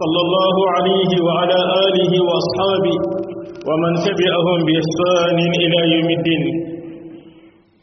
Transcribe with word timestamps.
sallallahu 0.00 0.60
alayhi 0.78 1.16
wa 1.26 1.32
ala 1.44 1.58
alihi 1.84 2.16
wa 2.24 2.32
ashaabi 2.40 2.94
wa 3.68 3.72
man 3.82 3.92
tabi'ahum 4.00 4.58
bi 4.64 4.72
ihsaanin 4.80 5.52
ila 5.68 5.80
yawmi 5.92 6.14
ddin 6.24 6.42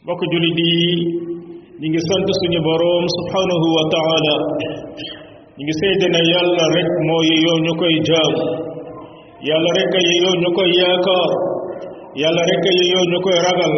bokk 0.02 0.18
jullit 0.32 0.58
yi 0.58 0.94
ñu 1.78 1.86
ngi 1.86 2.00
sant 2.10 2.28
suñu 2.40 2.58
boroom 2.66 3.04
subhaanahu 3.14 3.66
wa 3.78 3.84
taala 3.94 4.34
ñu 5.54 5.62
ngi 5.62 5.74
seede 5.78 6.06
ne 6.10 6.22
yàlla 6.34 6.64
rek 6.74 6.90
moo 7.06 7.22
yeyoo 7.30 7.58
ñu 7.66 7.72
koy 7.78 7.94
jaam 8.10 8.34
yàlla 9.46 9.70
rek 9.78 9.92
a 9.94 10.02
yeyoo 10.10 10.34
ñu 10.42 10.48
koy 10.58 10.66
yaakaar 10.82 11.30
yàlla 12.22 12.42
rek 12.50 12.64
a 12.70 12.72
yeyoo 12.80 13.06
ñu 13.14 13.18
koy 13.26 13.38
ragal 13.46 13.74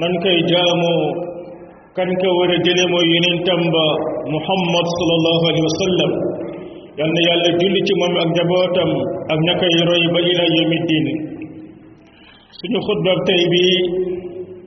nan 0.00 0.12
koy 0.24 0.38
jaamoo 0.50 1.04
kan 1.92 2.08
ka 2.20 2.28
war 2.40 2.50
a 2.56 2.58
jële 2.64 2.84
mooy 2.96 3.06
yonentam 3.12 3.60
ba 3.76 3.84
muhammad 4.32 4.86
sallallahu 4.96 5.44
alayhi 5.52 5.66
wa 5.68 5.76
sallam 5.84 6.12
yal 6.98 7.10
na 7.14 7.20
yàlla 7.30 7.50
julli 7.58 7.80
ci 7.86 7.92
moom 8.00 8.14
ak 8.22 8.28
njabootam 8.34 8.90
ak 9.32 9.38
ña 9.46 9.54
koy 9.60 9.76
roy 9.90 10.04
ba 10.14 10.20
ila 10.30 10.44
yawmi 10.56 10.78
diin 10.88 11.06
suñu 12.58 12.78
xutba 12.86 13.12
tey 13.26 13.42
bi 13.52 13.62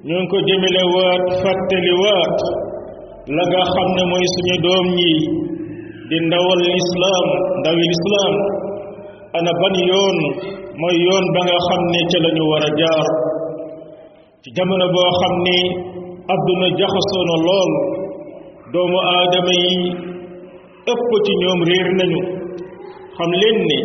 ñu 0.07 0.15
ngi 0.23 0.27
ko 0.31 0.37
jëmale 0.47 0.83
waat 0.95 1.23
fàttali 1.41 1.93
waat 2.03 2.37
la 3.35 3.43
nga 3.49 3.61
xam 3.73 3.87
ne 3.97 4.03
mooy 4.11 4.25
suñu 4.33 4.55
doom 4.65 4.85
ñi 4.97 5.13
di 6.09 6.17
ndawal 6.27 6.59
lislaam 6.75 7.25
ndawi 7.59 7.81
lislaam 7.91 8.33
ana 9.37 9.51
ban 9.61 9.75
yoon 9.89 10.17
mooy 10.79 10.95
yoon 11.05 11.25
ba 11.35 11.39
nga 11.47 11.57
xam 11.67 11.81
ne 11.93 11.99
ca 12.11 12.17
lañu 12.25 12.43
war 12.51 12.63
a 12.69 12.71
jaar 12.79 13.07
ci 14.41 14.47
jamono 14.55 14.85
boo 14.95 15.11
xam 15.19 15.33
ni 15.45 15.57
àdduna 16.33 16.67
jaxasoo 16.79 17.25
lool 17.45 17.71
doomu 18.73 18.97
aadama 19.13 19.53
yi 19.63 19.75
ëpp 20.89 21.09
ci 21.25 21.33
ñoom 21.41 21.59
réer 21.69 21.89
nañu 21.99 22.21
xam 23.17 23.31
leen 23.41 23.57
ne 23.69 23.77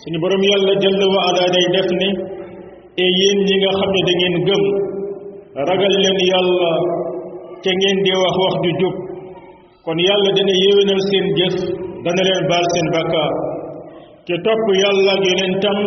suñu 0.00 0.18
boroom 0.20 0.42
yàlla 0.50 0.72
jëll 0.82 1.02
wa 1.14 1.20
ala 1.30 1.44
day 1.54 1.66
def 1.74 1.88
ne 2.00 2.08
e 3.02 3.04
yéen 3.18 3.38
ñi 3.48 3.56
nga 3.60 3.70
xam 3.78 3.90
ne 3.94 4.00
da 4.06 4.12
ngeen 4.18 4.36
gëm 4.48 4.62
ragal 5.68 5.94
leen 6.02 6.18
yàlla 6.30 6.70
te 7.62 7.70
ngeen 7.78 7.98
di 8.04 8.12
wax 8.22 8.34
wax 8.42 8.54
ju 8.64 8.70
jub 8.80 8.96
kon 9.84 9.98
yàlla 10.06 10.30
dana 10.36 10.54
yéwénal 10.64 11.00
seen 11.08 11.26
jëf 11.38 11.54
dana 12.04 12.22
leen 12.28 12.44
baal 12.50 12.66
seen 12.72 12.86
bakkaar 12.94 13.32
te 14.26 14.34
topp 14.46 14.64
yàlla 14.82 15.10
ak 15.16 15.22
yonentam 15.30 15.78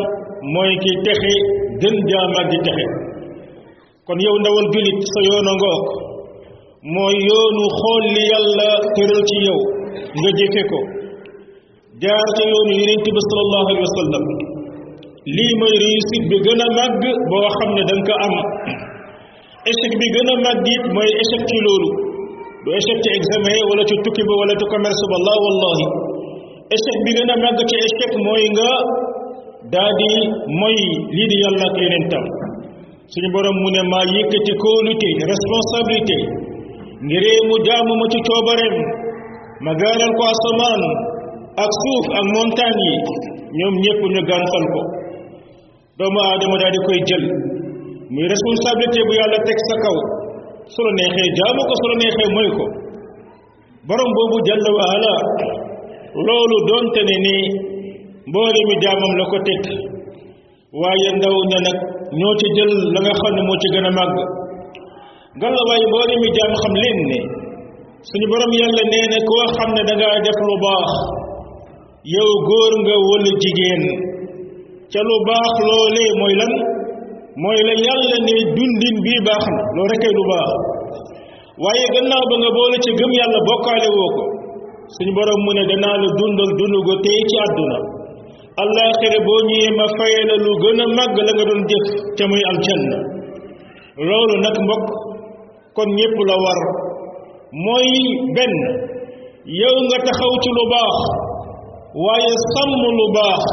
mooy 0.53 0.71
ki 0.83 0.91
texe 1.05 1.33
gën 1.81 1.95
jaamaat 2.11 2.47
di 2.51 2.57
texe 2.66 2.85
kon 4.07 4.19
yow 4.25 4.35
ndawal 4.39 4.67
jullit 4.73 4.99
sa 5.13 5.19
yoon 5.27 5.49
ngoog 5.59 5.85
mooy 6.95 7.16
yoonu 7.27 7.66
xool 7.79 8.05
li 8.16 8.23
yàlla 8.31 8.67
tëral 8.95 9.23
ci 9.31 9.38
yow 9.47 9.59
nga 10.17 10.30
jëfe 10.39 10.61
ko 10.72 10.80
jaar 12.03 12.28
ca 12.36 12.44
yoonu 12.52 12.73
yonent 12.81 13.03
bi 13.16 13.22
sallallahu 13.30 13.64
alayhi 13.67 13.84
wa 13.88 13.95
sallam 14.00 14.23
lii 15.38 15.53
mooy 15.59 15.75
réussite 15.86 16.25
bi 16.31 16.35
gën 16.46 16.62
a 16.66 16.68
màgg 16.78 17.03
boo 17.31 17.47
xam 17.56 17.69
ne 17.78 17.84
da 17.90 17.96
ko 18.07 18.13
am 18.25 18.35
échec 19.72 19.91
bi 20.00 20.07
gën 20.16 20.30
a 20.31 20.34
màgg 20.46 20.66
it 20.75 20.84
mooy 20.96 21.09
échec 21.24 21.41
ci 21.50 21.57
loolu 21.66 21.90
du 22.63 22.68
échec 22.80 22.97
ci 23.03 23.09
examen 23.19 23.57
wala 23.72 23.84
ci 23.90 23.96
tukki 24.06 24.24
ba 24.30 24.34
wala 24.41 24.53
ci 24.59 24.66
commerce 24.72 25.03
ba 25.12 25.18
laa 25.28 25.40
wallahi 25.46 25.85
échec 26.75 26.97
bi 27.06 27.12
gën 27.18 27.30
a 27.34 27.35
màgg 27.46 27.59
ci 27.69 27.75
échec 27.88 28.12
mooy 28.25 28.44
nga 28.56 28.69
daa 29.74 29.91
di 30.00 30.06
lii 30.59 31.25
di 31.31 31.35
yàlla 31.44 31.66
ak 31.72 31.78
yonentam 31.85 32.25
suñu 33.13 33.30
borom 33.34 33.57
mu 33.62 33.69
ne 33.75 33.81
maa 33.91 34.07
yëkkati 34.16 34.53
kóolute 34.63 35.09
responsabilité 35.31 36.18
ngiree 37.07 37.40
mu 37.47 37.56
jaamu 37.66 37.94
ma 38.01 38.06
ci 38.12 38.19
coobareem 38.28 38.78
ma 39.66 39.72
gaaral 39.77 40.11
ko 40.17 40.23
asamaan 40.33 40.81
ak 41.61 41.69
suuf 41.69 42.05
ak 42.17 42.25
montagne 42.33 42.89
yi 42.89 42.97
ñoom 43.57 43.75
ñëpp 43.83 44.01
ñu 44.13 44.19
gàntal 44.29 44.66
ko 44.73 44.79
doomu 45.97 46.19
aadama 46.25 46.55
daal 46.61 46.73
di 46.73 46.79
koy 46.88 46.99
jël 47.07 47.25
muy 48.13 48.25
responsabilité 48.33 49.00
bu 49.07 49.11
yàlla 49.19 49.38
teg 49.45 49.59
sa 49.69 49.75
kaw 49.83 49.95
su 50.73 50.79
la 50.85 50.91
neexee 50.97 51.29
jaamu 51.38 51.61
ko 51.69 51.73
su 51.81 51.85
la 51.91 51.95
neexee 52.01 52.29
mooy 52.35 52.50
ko 52.57 52.66
borom 53.88 54.09
boobu 54.17 54.38
jàlla 54.50 54.69
wa 54.77 54.85
ala 54.95 55.13
loolu 56.25 56.57
doonte 56.69 57.01
ne 57.09 57.16
ni 57.25 57.35
mboole 58.29 58.59
mi 58.69 58.75
jaamam 58.85 59.11
la 59.19 59.23
ko 59.31 59.38
teg 59.50 59.61
waaye 60.81 61.07
ndaw 61.17 61.35
ña 61.51 61.59
nag 61.67 61.77
ñoo 62.19 62.33
ci 62.39 62.47
jël 62.57 62.71
la 62.94 63.00
nga 63.03 63.13
xam 63.21 63.31
ne 63.38 63.41
moo 63.47 63.57
ci 63.61 63.67
gën 63.73 63.85
a 63.89 63.91
màgg 64.00 64.16
ngalla 65.38 65.61
waaye 65.69 65.85
mboole 65.91 66.13
mi 66.21 66.29
jaam 66.38 66.51
xam 66.61 66.73
leen 66.81 67.00
ne 67.11 67.19
suñu 68.09 68.25
borom 68.31 68.51
yàlla 68.62 68.84
nee 68.94 69.06
na 69.13 69.19
koo 69.29 69.44
xam 69.57 69.69
ne 69.75 69.81
danga 69.89 70.07
def 70.25 70.39
lu 70.47 70.56
baax 70.66 70.88
yow 72.13 72.31
góor 72.50 72.72
nga 72.84 72.95
wala 73.09 73.31
jigéen 73.41 73.81
ca 74.91 75.00
lu 75.09 75.16
baax 75.28 75.53
loolee 75.69 76.09
mooy 76.19 76.34
lan 76.41 76.51
mooy 77.44 77.59
la 77.67 77.73
yàlla 77.85 78.17
ne 78.28 78.35
dundin 78.57 78.95
bii 79.06 79.22
baax 79.28 79.44
na 79.56 79.59
loo 79.78 79.88
rekkee 79.91 80.13
lu 80.17 80.23
baax 80.31 80.50
waaye 81.63 81.85
gannaaw 81.95 82.23
ba 82.29 82.35
nga 82.41 82.50
boole 82.56 82.78
ci 82.84 82.89
gëm 83.00 83.12
yàlla 83.19 83.39
bokkaale 83.50 83.89
woo 83.97 84.12
ko 84.18 84.23
suñu 84.95 85.12
borom 85.18 85.39
mu 85.45 85.51
ne 85.57 85.63
danaa 85.72 85.95
la 86.01 86.07
dundal 86.19 86.51
dundu 86.59 86.79
go 86.88 86.94
tey 87.06 87.19
ci 87.29 87.35
àdduna 87.45 87.78
allaaxira 88.63 89.19
boo 89.28 89.39
ñëwee 89.50 89.72
ma 89.79 89.85
faye 89.97 90.19
la 90.29 90.35
lu 90.45 90.51
gën 90.63 90.78
a 90.83 90.85
màgg 90.97 91.16
la 91.28 91.31
nga 91.35 91.45
doon 91.50 91.62
jëf 91.69 91.85
ca 92.18 92.23
muy 92.31 92.44
aljanna 92.51 92.97
loolu 94.07 94.33
nag 94.45 94.56
mbokk 94.66 94.85
kon 95.75 95.89
ñépp 95.97 96.16
la 96.31 96.38
war 96.45 96.62
mooy 97.51 98.00
benn 98.35 98.53
yow 99.44 99.75
nga 99.88 99.97
taxaw 100.07 100.34
ci 100.41 100.50
lu 100.56 100.63
baax 100.72 100.95
waaye 102.03 102.34
sàmm 102.56 102.81
lu 102.97 103.06
baax 103.16 103.44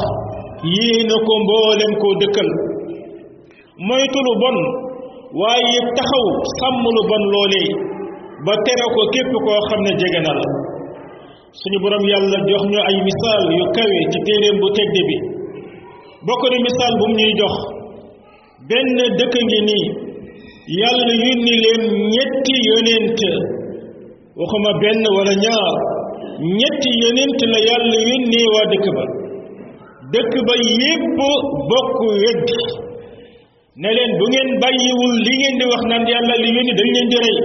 yéena 0.75 1.15
ko 1.27 1.33
mboolem 1.43 1.91
koo 2.01 2.13
dëkkal 2.21 2.49
moytu 3.87 4.19
lu 4.27 4.33
bon 4.41 4.57
waaye 5.41 5.77
taxaw 5.95 6.25
sàmm 6.59 6.83
lu 6.95 7.01
bon 7.09 7.23
loolee 7.33 7.69
ba 8.45 8.53
tere 8.63 8.85
ko 8.95 9.01
képp 9.13 9.31
koo 9.45 9.59
xam 9.69 9.81
ne 9.83 9.91
jege 9.99 10.19
na 10.23 10.31
la 10.39 10.47
suñu 11.59 11.77
borom 11.83 12.03
yàlla 12.11 12.39
jox 12.49 12.63
ñu 12.71 12.79
ay 12.89 12.97
misaal 13.07 13.41
yu 13.57 13.63
kawe 13.75 13.99
ci 14.11 14.17
téeréem 14.27 14.57
bu 14.61 14.67
tedd 14.75 14.95
bi 15.07 15.15
bokk 16.27 16.43
ni 16.51 16.57
misaal 16.67 16.93
bu 16.99 17.05
mu 17.09 17.15
ñuy 17.19 17.33
jox 17.39 17.53
benn 18.67 18.97
dëkk 19.19 19.35
ngi 19.47 19.59
nii 19.69 19.85
yàlla 20.81 21.07
yónni 21.23 21.53
leen 21.63 21.83
ñetti 22.13 22.55
yonent 22.69 23.19
waxuma 24.39 24.71
benn 24.83 25.01
wala 25.19 25.33
ñaar 25.43 25.73
ñetti 26.59 26.89
yonent 27.03 27.39
la 27.53 27.59
yàlla 27.69 27.97
yónnee 28.09 28.47
waa 28.53 28.65
dëkk 28.71 28.85
ba 28.97 29.03
dëkk 30.13 30.33
ba 30.47 30.53
yépp 30.81 31.05
bokk 31.69 31.95
weddi 32.23 32.57
ne 33.81 33.89
leen 33.97 34.11
bu 34.19 34.25
ngeen 34.31 34.49
bàyyiwul 34.63 35.15
li 35.25 35.33
ngeen 35.39 35.55
di 35.59 35.65
wax 35.71 35.81
naan 35.91 36.03
yàlla 36.13 36.33
li 36.43 36.49
yónni 36.55 36.73
dañ 36.79 36.89
leen 36.95 37.09
di 37.11 37.17
rey 37.25 37.35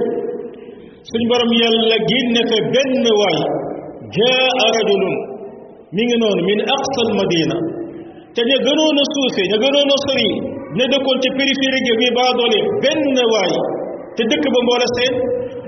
suñ 1.10 1.22
borom 1.31 1.50
yàlla 1.62 1.97
génne 2.10 2.41
fa 2.50 2.56
benn 2.75 3.04
waay 3.21 3.39
jaa 4.16 4.45
rajulun 4.74 5.15
mi 5.95 6.03
ngi 6.07 6.16
noonu 6.22 6.42
min 6.51 6.60
aqsal 6.77 7.09
madina 7.18 7.57
te 8.34 8.41
ña 8.48 8.59
gënoon 8.66 8.97
a 9.03 9.04
suufe 9.13 9.42
ña 9.51 9.57
a 9.80 9.97
sori 10.07 10.28
ña 10.77 10.84
dëkkoon 10.92 11.18
ci 11.22 11.28
périphérie 11.39 11.80
gi 11.86 11.95
bi 12.01 12.09
baa 12.18 12.30
doole 12.39 12.59
benn 12.83 13.04
waay 13.34 13.53
te 14.16 14.22
dëkk 14.30 14.45
ba 14.54 14.59
mboola 14.65 14.89
seen 14.97 15.15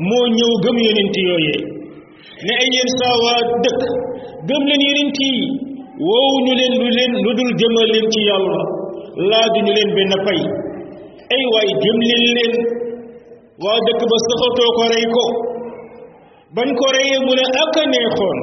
moo 0.09 0.27
ñëw 0.37 0.53
gëm 0.65 0.77
yonent 0.87 1.17
yooyee 1.29 1.59
ne 2.45 2.53
ay 2.63 2.69
yéen 2.75 2.91
saa 3.01 3.15
waa 3.25 3.41
dëkk 3.65 3.81
gëm 4.49 4.63
leen 4.69 4.83
yonent 4.89 5.17
yi 5.23 5.31
woowu 6.07 6.37
ñu 6.45 6.53
leen 6.61 6.75
lu 6.81 6.89
leen 6.99 7.13
lu 7.25 7.31
dul 7.39 7.51
jëmal 7.61 7.89
leen 7.95 8.07
ci 8.13 8.21
yàlla 8.29 8.63
laajuñu 9.29 9.73
leen 9.77 9.91
benn 9.97 10.13
pay 10.27 10.41
ay 11.35 11.45
waay 11.53 11.69
jëm 11.83 11.99
leen 12.11 12.25
leen 12.37 12.53
waa 13.65 13.79
dëkk 13.87 14.01
ba 14.11 14.17
saxatoo 14.27 14.71
ko 14.79 14.83
rey 14.93 15.07
ko 15.17 15.25
ban 16.55 16.69
ko 16.79 16.87
reyee 16.97 17.19
mu 17.27 17.33
ne 17.39 17.45
ak 17.63 17.75
a 17.81 17.85
neexoon 17.93 18.39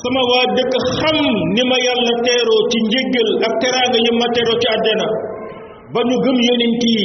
sama 0.00 0.22
waa 0.30 0.44
dëkk 0.56 0.72
xam 0.98 1.18
ni 1.54 1.62
ma 1.70 1.76
yàlla 1.86 2.12
teeroo 2.24 2.60
ci 2.70 2.78
njégal 2.86 3.28
ak 3.46 3.54
teraanga 3.60 3.98
yi 4.04 4.10
ma 4.20 4.26
ci 4.34 4.40
àddina 4.74 5.06
ba 5.94 6.00
ñu 6.08 6.14
gëm 6.24 6.38
yonent 6.48 6.82
yi 6.94 7.02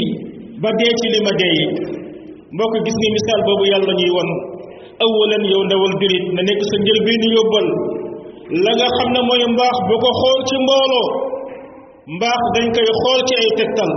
ba 0.61 0.69
dee 0.79 0.91
ci 0.99 1.05
li 1.13 1.19
ma 1.27 1.33
dee 1.41 2.01
mbokk 2.55 2.73
gis 2.85 2.97
ni 3.01 3.07
misaal 3.17 3.41
boobu 3.47 3.63
yàlla 3.73 3.93
ñuy 3.99 4.11
won 4.17 4.29
awalan 5.05 5.43
yow 5.51 5.61
ndawal 5.67 5.93
dirit 6.01 6.25
na 6.35 6.41
nekk 6.47 6.61
sa 6.69 6.75
njëlbeenu 6.83 7.27
yóbbal 7.37 7.67
la 8.65 8.71
nga 8.77 8.87
xam 8.97 9.09
na 9.15 9.19
mooy 9.27 9.43
mbaax 9.55 9.75
bu 9.89 9.95
ko 10.03 10.09
xool 10.21 10.39
ci 10.47 10.55
mbooloo 10.63 11.07
mbaax 12.15 12.41
dañ 12.55 12.65
koy 12.75 12.89
xool 13.01 13.19
ci 13.27 13.33
ay 13.41 13.49
tegtal 13.59 13.91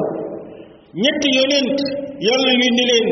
ñetti 1.03 1.29
yonent 1.39 1.79
yàlla 2.27 2.49
yónni 2.61 2.85
leen 2.91 3.07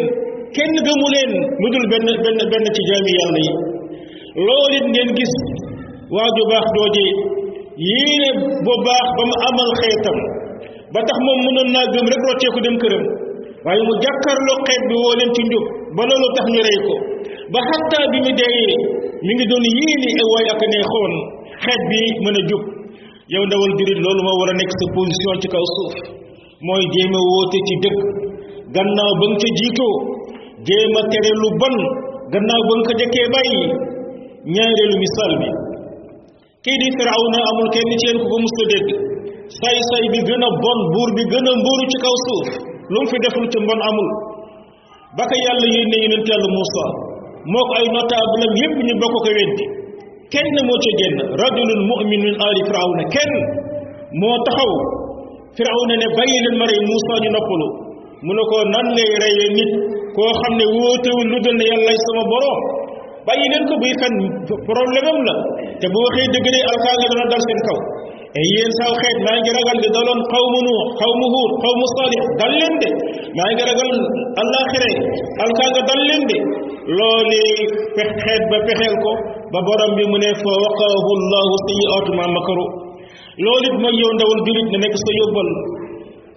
kenn 0.56 0.74
gëmu 0.86 1.06
leen 1.14 1.30
lu 1.60 1.66
dul 1.74 1.86
benn 1.92 2.06
benn 2.24 2.38
benn 2.52 2.66
ci 2.76 2.82
jaami 2.90 3.12
yàlla 3.20 3.40
yi 3.46 3.52
loolu 4.46 4.70
it 4.78 4.86
ngeen 4.92 5.10
gis 5.18 5.34
waa 6.16 6.28
ju 6.36 6.42
baax 6.52 6.66
dooje 6.76 7.04
yéene 7.88 8.28
bu 8.64 8.72
baax 8.88 9.06
ba 9.16 9.22
mu 9.30 9.36
amal 9.48 9.68
xeetam 9.82 10.18
ba 10.94 10.98
tax 11.08 11.18
moom 11.26 11.38
mënoon 11.46 11.68
naa 11.74 11.86
gëm 11.92 12.06
rek 12.12 12.22
rocceeku 12.28 12.60
dem 12.66 12.78
këram 12.82 13.04
waaye 13.66 13.82
mu 13.88 13.92
jàkkaarloo 14.04 14.58
xeet 14.68 14.82
bi 14.88 14.94
woo 15.02 15.12
leen 15.18 15.30
ci 15.36 15.42
njub 15.48 15.64
ba 15.96 16.02
loolu 16.08 16.26
tax 16.36 16.46
ñu 16.54 16.60
rey 16.68 16.78
ko 16.86 16.94
ba 17.52 17.58
xatta 17.68 17.98
bi 18.12 18.18
mu 18.24 18.30
dee 18.40 18.68
mi 19.24 19.32
ngi 19.34 19.44
doon 19.50 19.64
yéene 19.80 20.08
ay 20.20 20.24
waay 20.32 20.46
ak 20.52 20.60
neexoon 20.72 21.12
xeet 21.64 21.82
bi 21.90 21.98
mën 22.24 22.36
a 22.40 22.42
jub 22.48 22.62
yow 23.32 23.44
ndawal 23.48 23.72
jurit 23.78 23.98
loolu 24.04 24.20
moo 24.26 24.34
war 24.40 24.50
a 24.52 24.54
nekk 24.60 24.72
sa 24.78 24.84
position 24.96 25.34
ci 25.42 25.46
kaw 25.54 25.64
suuf 25.76 25.94
mooy 26.66 26.82
jéem 26.94 27.12
a 27.18 27.20
woote 27.28 27.58
ci 27.66 27.74
dëgg 27.84 27.98
gannaaw 28.74 29.10
ba 29.20 29.24
nga 29.28 29.36
ca 29.42 29.48
jiitoo 29.58 29.96
jéem 30.66 30.92
a 30.98 31.00
tere 31.10 31.30
lu 31.42 31.48
bon 31.60 31.76
gannaaw 32.32 32.62
ba 32.68 32.72
nga 32.78 32.84
ko 32.88 32.92
jëkkee 33.00 33.26
bàyyi 33.34 33.60
ñaareelu 34.54 34.96
misaal 35.04 35.32
bi 35.40 35.48
kii 36.64 36.78
di 36.82 36.88
firawna 36.96 37.38
amul 37.50 37.68
kenn 37.74 37.90
ci 38.00 38.04
yéen 38.06 38.18
ku 38.20 38.26
ko 38.32 38.36
mus 38.44 38.56
a 38.60 38.64
dégg 38.72 38.88
say-say 39.58 40.04
bi 40.12 40.18
gën 40.28 40.44
a 40.48 40.48
bon 40.62 40.78
buur 40.92 41.08
bi 41.16 41.22
gën 41.32 41.46
a 41.50 41.52
mburu 41.60 41.84
ci 41.92 41.96
kaw 42.04 42.16
suuf 42.26 42.48
lu 42.92 42.96
mu 43.00 43.06
fi 43.10 43.16
def 43.24 43.34
lu 43.40 43.46
ci 43.52 43.58
mbon 43.64 43.80
amul 43.88 44.08
ba 45.16 45.22
ko 45.30 45.34
yàlla 45.46 45.66
yónnee 45.76 46.00
yonent 46.04 46.26
yàlla 46.30 46.48
Muusa 46.54 46.84
moo 47.52 47.64
ko 47.68 47.72
ay 47.80 47.86
notable 47.94 48.44
ak 48.48 48.52
yépp 48.60 48.76
ñu 48.86 48.94
bokk 49.00 49.14
ko 49.24 49.30
weddi 49.38 49.64
kenn 50.32 50.56
moo 50.68 50.78
ci 50.82 50.90
génn 51.00 51.16
rajulun 51.40 51.80
mu'min 51.88 52.10
min 52.24 52.34
ali 52.46 52.62
na 52.98 53.04
kenn 53.14 53.32
moo 54.20 54.36
taxaw 54.46 54.72
na 55.88 55.94
ne 56.00 56.06
bàyyi 56.16 56.36
leen 56.44 56.56
ma 56.60 56.64
rey 56.68 56.80
Muusa 56.88 57.14
ñu 57.24 57.28
noppalu 57.34 57.66
mu 58.24 58.32
ne 58.36 58.42
ko 58.50 58.56
nan 58.72 58.86
ngay 58.94 59.10
reyee 59.22 59.48
nit 59.58 59.70
koo 60.16 60.28
xam 60.40 60.52
ne 60.60 60.64
wóotewul 60.76 61.26
lu 61.32 61.36
dul 61.44 61.56
ne 61.60 61.64
yàllay 61.70 61.96
sama 62.04 62.22
borom 62.30 62.58
bàyyi 63.26 63.44
leen 63.52 63.64
ko 63.70 63.74
buy 63.80 63.92
fen 64.00 64.14
problème 64.68 65.08
am 65.12 65.20
la 65.28 65.34
te 65.80 65.86
boo 65.92 66.04
waxee 66.08 66.28
dëgg 66.34 66.48
de 66.52 66.60
alkaanga 66.70 67.04
dana 67.10 67.24
dal 67.32 67.42
seen 67.48 67.60
kaw 67.68 67.78
e 68.38 68.40
yen 68.56 68.70
saw 68.78 68.92
xeet 69.02 69.18
maa 69.26 69.36
ngi 69.40 69.50
ragal 69.58 69.78
de 69.84 69.88
daloon 69.96 70.20
qawmu 70.32 70.58
nuux 70.66 70.82
qawmu 71.00 71.26
huud 71.34 71.50
qawmu 71.62 71.84
salih 71.96 72.22
dal 72.40 72.52
leen 72.60 72.74
de 72.82 72.88
maa 73.38 73.48
ngi 73.52 73.62
ragal 73.70 73.90
alaxire 74.42 74.90
alkaaga 75.44 75.80
dal 75.88 76.00
leen 76.08 76.22
de 76.30 76.36
looli 76.98 77.44
xeet 78.24 78.42
ba 78.50 78.58
pexeel 78.66 78.94
ko 79.04 79.10
ba 79.52 79.58
borom 79.66 79.92
bi 79.98 80.04
mu 80.10 80.18
ne 80.22 80.30
fa 80.42 80.52
waqahu 80.64 81.10
llahu 81.32 81.54
sayiatu 81.66 82.10
ma 82.18 82.24
makaru 82.36 82.64
loolu 83.44 83.66
it 83.70 83.76
mooy 83.82 83.94
yow 84.02 84.10
ndawul 84.18 84.40
julit 84.46 84.68
na 84.72 84.78
nekk 84.84 84.94
sa 85.04 85.10
yóbbal 85.20 85.48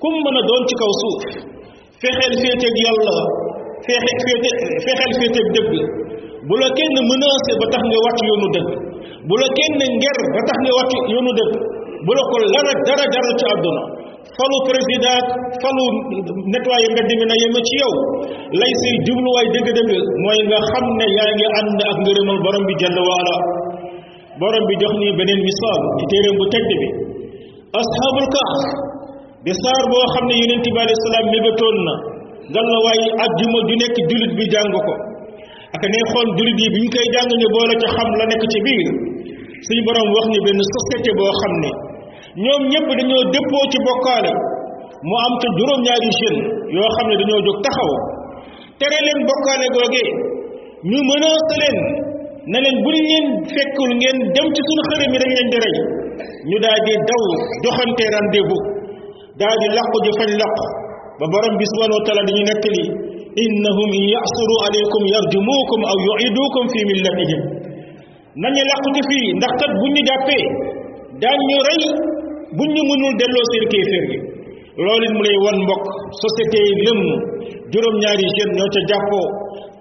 kum 0.01 0.13
mën 0.23 0.37
a 0.39 0.41
doon 0.49 0.61
ci 0.69 0.73
kaw 0.81 0.91
suuf 1.01 1.15
fexeel 2.03 2.33
féeteeg 2.41 2.75
yàlla 2.85 3.15
fexe 3.87 4.19
féete 4.41 4.51
fexeel 4.85 5.13
féeteeg 5.19 5.47
dëgg 5.55 5.73
bu 6.47 6.53
la 6.61 6.69
kenn 6.77 6.95
menacé 7.11 7.51
ba 7.61 7.65
tax 7.73 7.81
nga 7.89 7.99
wàcc 8.05 8.19
yoonu 8.29 8.47
dëgg 8.57 8.69
bu 9.27 9.33
la 9.41 9.49
kenn 9.57 9.75
nger 9.97 10.17
ba 10.37 10.41
tax 10.49 10.57
nga 10.65 10.71
wàcc 10.79 10.93
yoonu 11.15 11.33
dëgg 11.41 11.53
bu 12.05 12.11
la 12.13 12.21
ko 12.29 12.35
dara 12.53 12.71
dara 12.85 13.05
dara 13.15 13.31
ci 13.39 13.45
àdduna 13.53 13.83
falu 14.37 14.57
président 14.69 15.25
falu 15.63 15.83
nettoyer 16.53 16.89
mbedd 16.93 17.09
mi 17.21 17.25
na 17.25 17.35
yeme 17.41 17.59
ci 17.67 17.73
yow 17.81 17.93
lay 18.61 18.73
say 18.81 18.93
jubluwaay 19.07 19.47
dëgg-dëgg 19.55 19.91
mooy 20.25 20.39
nga 20.49 20.57
xam 20.69 20.85
ne 20.99 21.05
yaa 21.17 21.29
ngi 21.37 21.47
ànd 21.59 21.79
ak 21.91 21.97
ngërëmal 22.03 22.39
borom 22.45 22.63
bi 22.69 22.75
jalla 22.81 23.01
waalo 23.09 23.35
borom 24.41 24.63
bi 24.69 24.73
jox 24.81 24.93
ni 25.01 25.09
beneen 25.17 25.41
misaal 25.49 25.79
ci 25.97 26.03
téeréem 26.11 26.35
bu 26.39 26.45
tedd 26.53 26.67
bi 26.81 26.87
asxaabul 27.81 28.27
kaaf 28.35 28.61
di 29.45 29.51
saar 29.61 29.83
boo 29.89 30.05
xam 30.13 30.25
ne 30.29 30.35
yonent 30.41 30.65
bi 30.69 30.79
alayhi 30.85 31.01
salaam 31.07 31.25
mébatoon 31.33 31.77
na 31.87 31.93
ngalla 32.53 32.77
waaye 32.85 33.05
ajjuma 33.25 33.59
ju 33.69 33.73
nekk 33.81 33.97
jullit 34.09 34.33
bi 34.37 34.45
jàng 34.53 34.69
ko 34.85 34.93
ak 35.75 35.81
ne 35.91 35.99
xool 36.13 36.29
jullit 36.37 36.59
yi 36.61 36.67
bi 36.73 36.77
ñu 36.85 36.89
koy 36.93 37.07
jàng 37.15 37.29
ñu 37.41 37.47
boole 37.55 37.75
ca 37.81 37.87
xam 37.97 38.09
la 38.19 38.23
nekk 38.29 38.43
ci 38.53 38.59
biir 38.67 38.87
suñu 39.65 39.81
borom 39.89 40.07
wax 40.13 40.25
ni 40.33 40.39
benn 40.45 40.59
société 40.75 41.09
boo 41.17 41.33
xam 41.41 41.55
ne 41.65 41.71
ñoom 42.43 42.61
ñëpp 42.71 42.87
dañoo 42.97 43.23
dëppoo 43.33 43.65
ci 43.71 43.77
bokkaale 43.87 44.31
moo 45.09 45.21
am 45.27 45.33
te 45.41 45.47
juróom-ñaari 45.57 46.09
jeunes 46.19 46.45
yoo 46.75 46.89
xam 46.95 47.05
ne 47.09 47.15
dañoo 47.21 47.41
jog 47.45 47.57
taxaw 47.65 47.91
tere 48.79 48.97
leen 49.07 49.19
bokkaale 49.27 49.65
googe 49.73 50.03
ñu 50.91 50.99
menacé 51.09 51.55
leen 51.61 51.77
ne 52.51 52.57
leen 52.63 52.77
bu 52.83 52.89
leen 52.95 53.25
fekkul 53.53 53.91
ngeen 53.99 54.17
dem 54.35 54.47
ci 54.53 54.61
suñu 54.67 54.83
xërëm 54.89 55.11
yi 55.13 55.19
dañ 55.21 55.31
leen 55.37 55.49
di 55.51 55.57
rey 55.65 55.75
ñu 56.49 56.57
daal 56.63 56.79
di 56.85 56.93
daw 57.09 57.23
joxante 57.65 58.03
rendez-vous 58.15 58.61
daal 59.41 59.55
di 59.63 59.67
làqu 59.77 59.97
ji 60.05 60.11
fañ 60.19 60.29
làqu 60.41 60.65
ba 61.19 61.25
borom 61.33 61.53
bi 61.59 61.65
subhanahu 61.71 61.97
wa 61.99 62.05
taala 62.05 62.21
dañu 62.29 62.43
nettali 62.49 62.83
innahum 63.45 63.89
i 64.01 64.03
yasuru 64.15 64.55
aleykum 64.67 65.01
yarjumukum 65.15 65.79
aw 65.91 65.97
yuidukum 66.07 66.63
fi 66.73 66.79
millatihim 66.91 67.41
nañu 68.45 68.61
làqu 68.71 68.87
ci 69.09 69.19
ndax 69.41 69.53
kat 69.61 69.71
buñ 69.81 69.89
ñu 69.95 70.01
jàppee 70.09 70.43
daan 71.21 71.39
ñu 71.51 71.57
rey 71.69 71.83
bu 72.57 72.63
ñu 72.73 72.81
mënul 72.89 73.13
delloo 73.21 73.45
seen 73.51 73.65
kéeféer 73.71 74.05
gi 74.11 74.17
loolu 74.83 75.03
it 75.07 75.13
mu 75.17 75.21
lay 75.27 75.37
wan 75.45 75.57
mbokk 75.63 75.85
société 76.21 76.59
yi 76.67 76.73
lëmm 76.85 77.01
juróom-ñaari 77.71 78.25
jeunes 78.35 78.55
ñoo 78.57 78.69
ca 78.73 78.79
jàppoo 78.89 79.25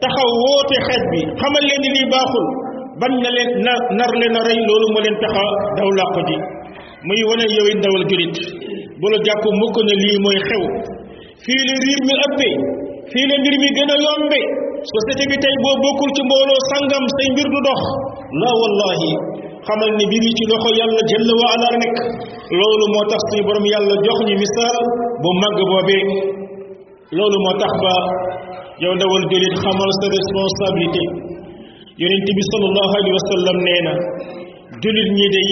taxaw 0.02 0.30
woote 0.42 0.76
xeet 0.86 1.02
bi 1.12 1.20
xamal 1.40 1.64
leen 1.68 1.80
ni 1.84 1.88
lii 1.96 2.08
baaxul 2.14 2.46
ban 3.00 3.12
na 3.24 3.30
leen 3.36 3.48
na 3.66 3.72
nar 3.98 4.12
leen 4.20 4.36
a 4.38 4.40
rey 4.48 4.58
loolu 4.68 4.86
moo 4.94 5.02
leen 5.04 5.16
taxa 5.22 5.44
daw 5.78 5.88
làqu 5.98 6.20
ji 6.28 6.36
muy 7.08 7.20
wane 7.28 7.44
yow 7.56 7.66
it 7.72 7.78
ndawal 7.80 8.04
julit 8.10 8.36
bu 9.00 9.06
la 9.12 9.16
jàpp 9.26 9.44
mukk 9.60 9.76
ne 9.86 9.94
lii 10.04 10.18
mooy 10.24 10.38
xew 10.48 10.62
fii 11.44 11.62
la 11.68 11.74
riir 11.82 12.00
mi 12.08 12.14
ëppee 12.26 12.54
fii 13.12 13.26
la 13.30 13.34
mbir 13.40 13.56
mi 13.62 13.68
gën 13.76 13.92
a 13.94 13.96
yombee 14.06 14.46
société 14.92 15.22
bi 15.30 15.36
tey 15.44 15.56
boo 15.62 15.74
bokkul 15.84 16.10
ci 16.16 16.22
mbooloo 16.28 16.60
sàngam 16.70 17.04
say 17.14 17.26
mbir 17.32 17.48
du 17.54 17.58
dox 17.68 17.80
la 18.42 18.48
wallahi 18.60 19.10
xamal 19.66 19.90
ni 19.98 20.04
mbir 20.08 20.24
ci 20.38 20.44
loxo 20.50 20.68
yàlla 20.80 21.02
jëll 21.10 21.28
wa 21.40 21.46
ala 21.54 21.68
nekk 21.82 21.94
loolu 22.58 22.84
moo 22.94 23.04
tax 23.10 23.20
suñu 23.28 23.42
borom 23.46 23.66
yàlla 23.72 23.94
jox 24.06 24.18
ñu 24.28 24.34
misaal 24.44 24.76
bu 25.22 25.28
màgg 25.42 25.58
boobee 25.70 26.04
loolu 27.16 27.38
moo 27.44 27.54
tax 27.62 27.72
ba 27.84 27.94
yow 28.82 28.92
ndawal 28.98 29.24
jullit 29.30 29.54
xamal 29.62 29.90
sa 29.98 30.06
responsabilité 30.18 31.02
yonent 32.02 32.28
bi 32.36 32.42
sallallahu 32.50 32.92
alayhi 33.00 33.16
wa 33.18 33.26
sallam 33.32 33.56
nee 33.66 33.80
na 33.86 33.92
jullit 34.82 35.10
ñi 35.18 35.26
day 35.36 35.50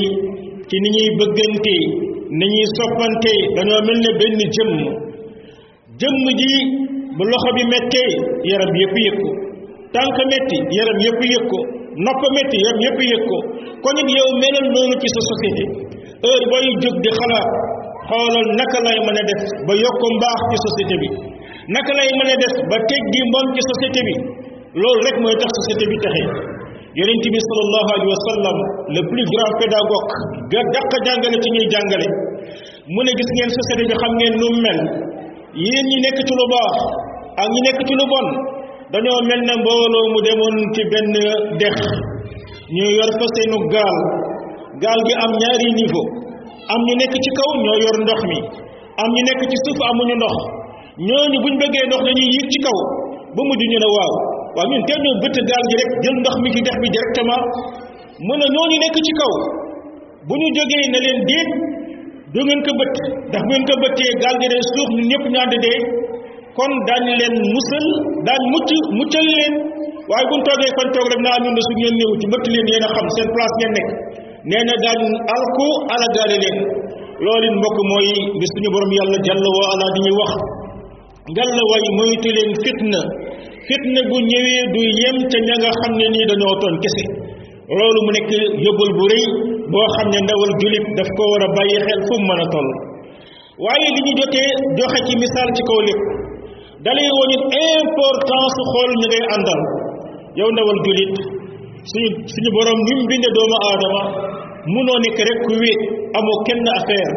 ci 0.68 0.74
ni 0.82 0.88
ñuy 0.94 1.08
bëggante 1.18 1.76
ni 2.38 2.44
ñuy 2.52 2.66
soppante 2.78 3.34
dañoo 3.56 3.80
mel 3.86 3.98
ne 4.04 4.10
benn 4.20 4.38
jëmm 4.56 4.74
jëmm 6.00 6.24
ji 6.38 6.52
bu 7.16 7.22
loxo 7.32 7.50
bi 7.56 7.62
méttee 7.72 8.10
yaram 8.50 8.72
yëpp 8.82 8.94
yëg 9.06 9.16
ko 9.22 9.28
tànk 9.94 10.16
métti 10.30 10.56
yaram 10.78 10.98
yëpp 11.06 11.20
yëg 11.32 11.44
ko 11.52 11.58
noppa 12.02 12.26
métti 12.34 12.56
yoon 12.64 12.78
yëpp 12.82 12.98
yëg 13.06 13.22
ko 13.28 13.38
kon 13.84 13.98
it 14.02 14.08
yow 14.14 14.28
melal 14.42 14.66
noonu 14.74 14.96
ci 15.02 15.08
sa 15.14 15.20
société 15.30 15.62
heure 16.26 16.44
booy 16.50 16.66
jóg 16.82 16.96
di 17.04 17.10
xalaat 17.14 17.46
xoolal 18.10 18.48
naka 18.58 18.78
lay 18.86 18.98
mën 19.06 19.18
a 19.18 19.22
def 19.30 19.42
ba 19.68 19.72
yokk 19.78 20.02
mbaax 20.16 20.40
ci 20.50 20.56
société 20.66 20.94
bi 21.02 21.08
naka 21.76 21.92
lay 22.00 22.10
mën 22.18 22.30
a 22.34 22.36
def 22.42 22.54
ba 22.72 22.76
teg 22.90 23.02
gi 23.14 23.20
mbon 23.30 23.46
ci 23.54 23.60
société 23.70 24.00
bi 24.08 24.14
loolu 24.82 25.02
rek 25.06 25.16
mooy 25.22 25.36
tax 25.38 25.50
société 25.60 25.84
bi 25.92 25.96
taxee 26.02 26.30
yonent 26.98 27.24
bi 27.34 27.38
sallallahu 27.46 27.88
alayhi 27.94 28.08
wa 28.14 28.20
sallam 28.28 28.56
le 28.96 29.00
plus 29.10 29.26
grand 29.34 29.52
pédagogue 29.62 30.12
ga 30.50 30.60
dàq 30.74 30.90
jàngale 31.06 31.36
ci 31.44 31.48
ñuy 31.54 31.66
jàngale 31.72 32.08
mu 32.90 33.00
ne 33.06 33.12
gis 33.20 33.30
ngeen 33.36 33.50
société 33.58 33.82
bi 33.88 33.94
xam 34.02 34.12
ngeen 34.18 34.34
nu 34.42 34.46
mel 34.66 34.80
yéen 35.62 35.86
ñi 35.90 35.98
nekk 36.06 36.18
ci 36.26 36.32
lu 36.38 36.44
baax 36.52 36.74
ak 37.40 37.46
ñi 37.54 37.60
nekk 37.66 37.78
ci 37.86 37.94
lu 37.94 38.06
bon 38.12 38.26
dañoo 38.94 39.20
mel 39.28 39.42
na 39.48 39.54
mbooloo 39.58 40.06
mu 40.12 40.18
demoon 40.26 40.54
ci 40.74 40.82
benn 40.92 41.08
dex 41.60 41.74
ñu 42.76 42.84
yor 42.98 43.10
fa 43.18 43.26
seenu 43.34 43.58
gaal 43.74 43.96
gaal 44.82 45.00
gi 45.06 45.14
am 45.24 45.32
ñaari 45.42 45.68
niveau 45.78 46.06
am 46.72 46.80
ñu 46.86 46.92
nekk 47.00 47.14
ci 47.24 47.30
kaw 47.38 47.50
ñoo 47.64 47.76
yor 47.84 47.96
ndox 48.04 48.20
mi 48.30 48.38
am 49.02 49.10
ñu 49.14 49.20
nekk 49.28 49.42
ci 49.50 49.56
suuf 49.64 49.78
amuñu 49.90 50.14
ndox 50.20 50.36
ñoo 51.06 51.20
ñooñu 51.26 51.36
buñ 51.44 51.54
bëggee 51.60 51.84
ndox 51.90 52.00
dañuy 52.06 52.28
yéeg 52.34 52.48
ci 52.52 52.58
kaw 52.66 52.78
ba 53.34 53.40
mujj 53.48 53.62
ñu 53.72 53.78
ne 53.82 53.88
waaw 53.96 54.14
waaw 54.56 54.66
ñun 54.70 54.82
teel 54.86 55.00
ñoo 55.04 55.16
bëtt 55.22 55.36
gaal 55.50 55.64
gi 55.70 55.74
rek 55.80 55.90
jël 56.04 56.16
ndox 56.22 56.34
mi 56.42 56.48
ci 56.54 56.60
dex 56.66 56.76
bi 56.82 56.88
directement 56.94 57.42
mu 58.26 58.32
ne 58.40 58.46
ñoo 58.46 58.52
ñooñu 58.54 58.76
nekk 58.82 58.96
ci 59.06 59.12
kaw 59.20 59.32
bu 60.28 60.32
ñu 60.40 60.46
jógee 60.56 60.86
ne 60.92 60.98
leen 61.04 61.18
déet 61.30 61.50
du 62.32 62.38
ngeen 62.46 62.60
ko 62.66 62.70
bëtt 62.80 62.94
ndax 63.28 63.42
bu 63.42 63.50
ngeen 63.50 63.64
ko 63.68 63.74
bëttee 63.82 64.12
gaal 64.22 64.36
gi 64.40 64.46
day 64.52 64.62
suuf 64.72 64.88
ñun 64.94 65.06
ñëpp 65.10 65.24
ñu 65.32 65.38
ànd 65.44 65.54
kon 66.56 66.70
daañu 66.88 67.12
leen 67.20 67.34
musal 67.54 67.86
daañ 68.26 68.42
mucc 68.54 68.70
muccal 68.98 69.26
leen 69.36 69.52
waaye 70.10 70.24
bu 70.30 70.34
ñu 70.38 70.44
toogee 70.46 70.72
fan 70.78 70.88
toog 70.94 71.08
rek 71.12 71.22
naa 71.26 71.36
ñun 71.42 71.54
de 71.58 71.62
suñu 71.66 71.82
leen 71.86 71.96
néew 72.00 72.12
ci 72.20 72.24
mbëtt 72.30 72.44
leen 72.54 72.66
yéen 72.70 72.84
xam 72.94 73.06
seen 73.14 73.28
place 73.34 73.54
ngeen 73.58 73.72
nekk 73.78 73.88
nee 74.48 74.62
na 74.68 74.74
daañu 74.84 75.06
alku 75.34 75.66
alagaale 75.94 76.36
leen 76.44 76.58
loolu 77.24 77.46
it 77.50 77.56
mbokk 77.60 77.76
mooy 77.90 78.08
bi 78.38 78.46
suñu 78.52 78.68
boroom 78.74 78.92
yàlla 78.98 79.18
jàll 79.26 79.46
wa 79.58 79.64
ala 79.72 79.84
ñu 79.94 80.00
ñuy 80.06 80.16
wax 80.20 80.32
ngalla 81.34 81.62
way 81.70 81.82
moytu 81.98 82.28
leen 82.36 82.50
fitna 82.64 83.00
fitna 83.68 84.00
bu 84.10 84.16
ñëwee 84.30 84.62
du 84.74 84.80
yem 85.00 85.16
ca 85.30 85.38
ña 85.46 85.54
nga 85.62 85.70
xam 85.80 85.92
ne 85.98 86.06
nii 86.14 86.26
dañoo 86.30 86.54
toon 86.62 86.74
kese 86.82 87.04
loolu 87.78 87.98
mu 88.06 88.10
nekk 88.16 88.28
yóbbal 88.66 88.90
bu 88.98 89.04
rëy 89.12 89.24
boo 89.72 89.86
xam 89.96 90.06
ne 90.14 90.18
ndawal 90.24 90.52
jullit 90.60 90.86
daf 90.98 91.08
ko 91.16 91.22
war 91.32 91.42
a 91.46 91.48
bàyyi 91.56 91.76
xel 91.86 92.00
fu 92.06 92.14
mu 92.22 92.26
mën 92.30 92.40
a 92.44 92.46
toll 92.54 92.68
waaye 93.64 93.86
li 93.96 94.00
ñu 94.06 94.12
jotee 94.22 94.48
joxe 94.78 94.98
ci 95.08 95.14
misaal 95.22 95.50
ci 95.56 95.62
kaw 95.70 95.80
dalay 96.84 97.08
woon 97.16 97.32
it 97.34 97.84
su 98.54 98.62
xool 98.70 98.90
ñu 99.00 99.04
ngay 99.10 99.24
àndal 99.34 99.60
yow 100.38 100.50
ndawal 100.54 100.78
jullit 100.84 101.12
suñu 101.90 102.08
suñu 102.32 102.50
borom 102.56 102.78
ni 102.86 102.92
mu 102.98 103.04
bindee 103.10 103.32
doomu 103.36 103.56
aadama 103.68 104.00
munoo 104.72 104.98
nekk 105.04 105.18
rek 105.28 105.38
ku 105.46 105.52
amoo 106.18 106.38
kenn 106.46 106.64
affaire 106.78 107.10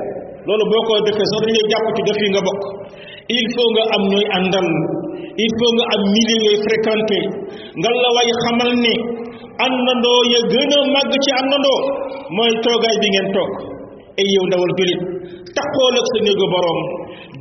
loolu 0.48 0.66
boo 0.72 0.82
ko 0.88 0.94
defee 1.06 1.28
sax 1.32 1.38
dañ 1.44 1.52
lay 1.56 1.66
jàpp 1.72 1.88
yi 2.24 2.28
nga 2.34 2.42
bokk 2.48 2.62
il 3.38 3.46
faut 3.54 3.70
nga 3.76 3.84
am 3.96 4.04
ñooy 4.12 4.26
àndal 4.38 4.68
il 5.46 5.52
faut 5.58 5.72
nga 5.78 5.86
am 5.96 6.02
milieu 6.14 6.40
yooyu 6.46 6.60
fréquenté 6.66 7.20
nga 7.80 7.90
la 8.04 8.10
way 8.18 8.30
xamal 8.44 8.72
ne 8.84 8.94
àndandoo 9.66 10.20
ya 10.34 10.40
gën 10.54 10.70
a 10.76 10.78
màgg 10.96 11.14
ci 11.24 11.30
àndandoo 11.42 11.80
mooy 12.38 12.52
toogaay 12.64 12.96
bi 13.02 13.08
ngeen 13.14 13.28
toog 13.36 13.52
ay 14.20 14.28
yow 14.36 14.44
ndawal 14.48 14.72
jullit 14.78 15.02
taxool 15.58 15.96
ak 16.00 16.06
sa 16.12 16.18
néegu 16.26 16.46
borom. 16.56 16.80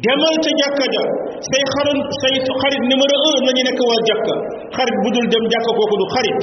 demal 0.04 0.34
ca 0.44 0.50
jàkka 0.60 0.86
ja 0.94 1.04
say 1.48 1.62
xaroon 1.74 1.98
say 2.22 2.34
xarit 2.60 2.82
numéro 2.92 3.16
un 3.28 3.36
nañu 3.46 3.62
nekk 3.68 3.80
waa 3.90 3.98
jàkka 4.10 4.34
xarit 4.76 4.96
bu 5.02 5.08
dul 5.14 5.26
dem 5.32 5.44
jàkka 5.52 5.70
kooku 5.78 5.94
du 6.00 6.06
xarit 6.14 6.38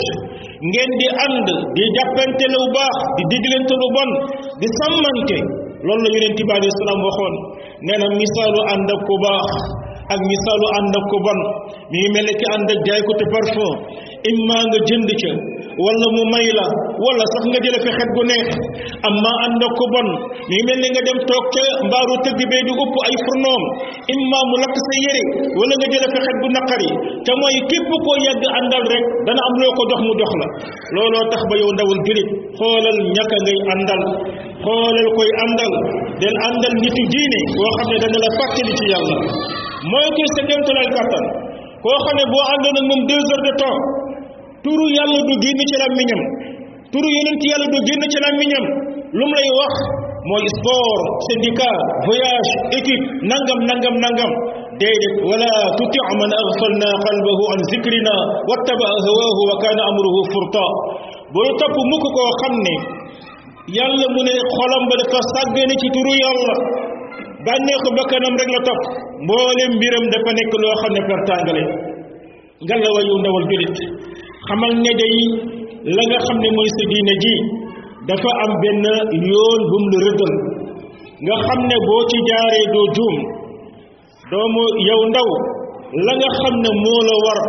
ngeen 0.72 0.90
di 1.00 1.08
ànd 1.26 1.48
di 1.76 1.84
jàppante 1.96 2.46
lu 2.54 2.62
baax 2.76 2.98
di 3.18 3.24
diglante 3.32 3.74
lu 3.82 3.88
bon 3.96 4.10
di 4.62 4.68
sàmmante 4.80 5.38
loolu 5.86 6.04
la 6.04 6.10
yonent 6.16 6.38
bi 6.48 6.54
alayhi 6.58 6.78
salaam 6.82 7.00
waxoon 7.08 7.34
nee 7.86 7.98
na 8.02 8.06
misaalu 8.22 8.60
ànd 8.74 8.88
ak 8.96 9.02
ku 9.10 9.16
baax 9.26 9.50
ak 10.14 10.20
misaalu 10.32 10.66
ànd 10.78 10.94
ak 11.00 11.06
ku 11.12 11.18
bon 11.28 11.40
mi 11.92 11.98
ngi 12.02 12.10
mel 12.16 12.26
ne 12.30 12.34
ki 12.40 12.46
ànd 12.56 12.68
ak 12.74 12.80
jaay 12.88 13.02
ko 13.08 13.12
te 13.20 13.26
parfum 13.34 13.72
imma 14.32 14.58
nga 14.70 14.80
jënd 14.90 15.08
ca 15.22 15.32
wala 15.78 16.08
mu 16.14 16.24
may 16.30 16.48
la 16.54 16.66
wala 17.02 17.24
sax 17.34 17.44
nga 17.50 17.60
jële 17.64 17.80
fi 17.84 17.90
xet 17.98 18.10
gu 18.16 18.22
neex 18.30 18.48
amma 19.10 19.32
ànd 19.50 19.62
ak 19.66 19.72
ko 19.78 19.86
bon 19.94 20.08
mi 20.48 20.54
ngi 20.54 20.66
mel 20.68 20.80
ni 20.82 20.88
nga 20.94 21.02
dem 21.08 21.20
toog 21.26 21.46
ca 21.54 21.64
mbaaru 21.88 22.14
tëgg 22.26 22.42
bee 22.50 22.64
di 22.68 22.74
upp 22.84 22.96
ay 23.10 23.16
furnoom 23.26 23.64
imma 24.14 24.40
mu 24.50 24.56
lakk 24.62 24.76
sa 24.86 24.92
yére 25.04 25.24
wala 25.58 25.74
nga 25.80 25.88
jële 25.94 26.08
fi 26.14 26.18
xet 26.26 26.38
gu 26.42 26.48
naqari 26.54 26.90
te 27.26 27.32
mooy 27.40 27.58
képp 27.70 27.90
koo 28.06 28.14
yàgg 28.28 28.44
àndal 28.60 28.84
rek 28.94 29.06
dana 29.26 29.42
am 29.50 29.56
loo 29.62 29.72
ko 29.78 29.84
dox 29.90 30.00
mu 30.08 30.14
dox 30.22 30.32
la 30.42 30.48
looloo 30.94 31.26
tax 31.32 31.42
ba 31.50 31.54
yow 31.62 31.70
ndawul 31.76 32.00
julit 32.06 32.30
xoolal 32.60 32.98
ñaka 33.18 33.38
ngay 33.44 33.58
àndal 33.74 34.02
xoolal 34.66 35.08
koy 35.18 35.30
àndal 35.46 35.72
del 36.22 36.36
àndal 36.50 36.74
nitu 36.84 37.04
diine 37.14 37.40
koo 37.56 37.68
xam 37.80 37.86
ne 37.90 37.98
dana 38.04 38.18
la 38.24 38.30
fàttali 38.38 38.74
ci 38.78 38.86
yàlla 38.94 39.16
mooy 39.90 40.08
koy 40.18 40.28
sa 40.38 40.42
demtulal 40.50 40.90
kàttan 40.96 41.26
koo 41.82 41.98
xam 42.06 42.14
ne 42.18 42.24
boo 42.32 42.44
àndoon 42.54 42.76
ak 42.82 42.86
moom 42.90 43.02
deux 43.10 43.26
heures 43.32 43.62
turu 44.66 44.86
yàlla 44.98 45.20
du 45.30 45.34
génn 45.44 45.60
ci 45.70 45.76
làmmiñam 45.84 46.22
turu 46.92 47.08
yonent 47.16 47.44
yàlla 47.52 47.68
du 47.74 47.78
génn 47.88 48.02
ci 48.12 48.18
làmmiñam 48.26 48.66
lu 49.18 49.24
mu 49.30 49.36
lay 49.42 49.50
wax 49.60 49.74
mooy 50.30 50.46
sport 50.56 51.04
syndicat 51.28 51.76
voyage 52.08 52.52
équipe 52.80 53.04
nangam 53.32 53.60
nangam 53.70 53.96
nangam 54.06 54.32
déedéet 54.80 55.14
wala 55.30 55.50
tuti 55.78 56.00
man 56.22 56.32
aghfalna 56.42 56.90
qalbahu 57.06 57.44
an 57.54 57.60
zikrina 57.72 58.16
wattaba 58.50 58.88
hawaahu 59.06 59.42
wa 59.50 59.56
kaana 59.64 59.82
amruhu 59.90 60.22
furta 60.32 60.66
booy 61.34 61.48
topp 61.62 61.76
mukk 61.92 62.06
koo 62.18 62.32
xam 62.42 62.54
ne 62.68 62.76
yàlla 63.78 64.06
mu 64.16 64.22
ne 64.28 64.34
xolam 64.56 64.84
ba 64.90 64.96
dafa 65.02 65.20
sàggane 65.34 65.76
ci 65.82 65.88
turu 65.96 66.14
yàlla 66.24 66.56
bànneexu 67.48 67.90
bakkanam 68.00 68.34
rek 68.42 68.50
la 68.56 68.62
topp 68.70 68.82
mboolem 69.26 69.72
mbiram 69.78 70.06
dafa 70.14 70.32
nekk 70.38 70.54
loo 70.64 70.76
xam 70.82 70.92
ne 70.98 71.02
pertangale 71.10 71.64
ngalla 72.68 72.90
wayu 72.96 73.14
ndawal 73.22 73.46
julit 73.52 73.78
xamal 74.48 74.74
ne 74.86 74.92
day 75.02 75.18
la 75.96 76.04
nga 76.10 76.18
xam 76.26 76.38
ne 76.44 76.50
mooy 76.58 76.70
sa 76.78 76.84
diine 76.92 77.14
ji 77.24 77.34
dafa 78.08 78.32
am 78.44 78.52
benn 78.62 78.82
yoon 79.32 79.60
bu 79.70 79.78
mu 79.84 79.98
la 80.06 80.12
nga 81.26 81.36
xam 81.46 81.60
ne 81.70 81.76
boo 81.88 82.02
ci 82.10 82.18
jaaree 82.30 82.66
doo 82.74 82.88
juum 82.96 83.16
doomu 84.32 84.64
yow 84.90 85.02
ndaw 85.12 85.30
la 86.06 86.14
nga 86.20 86.30
xam 86.40 86.56
ne 86.64 86.70
moo 86.84 87.00
la 87.10 87.16
war 87.26 87.42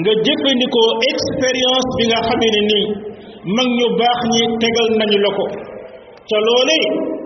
nga 0.00 0.12
jëfandikoo 0.24 0.90
expérience 1.10 1.88
bi 1.96 2.04
nga 2.10 2.18
xamee 2.26 2.52
ne 2.54 2.60
nii 2.70 2.86
mag 3.56 3.68
ñu 3.78 3.86
baax 3.98 4.18
ñi 4.34 4.42
tegal 4.62 4.88
nañu 4.98 5.18
la 5.24 5.30
ko 5.36 5.44
ca 6.28 6.36
loolee 6.46 6.84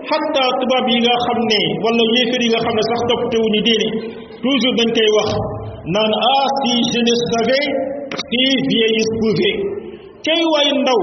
xatta 0.09 0.41
tubaab 0.59 0.85
yi 0.93 0.97
nga 1.05 1.15
xam 1.25 1.39
ne 1.51 1.59
wala 1.83 2.03
yéefar 2.13 2.41
yi 2.43 2.49
nga 2.51 2.61
xam 2.65 2.75
ne 2.77 2.83
sax 2.89 2.99
toppatewuñu 3.07 3.59
diine 3.67 3.87
toujours 4.41 4.75
dañ 4.79 4.89
koy 4.95 5.09
wax 5.17 5.29
naan 5.93 6.11
ah 6.33 6.47
si 6.61 6.71
je 6.91 6.99
ne 7.07 7.15
si 8.15 8.43
vieillesse 8.67 9.11
pouvait 9.19 9.57
tey 10.23 10.41
waay 10.53 10.71
ndaw 10.81 11.01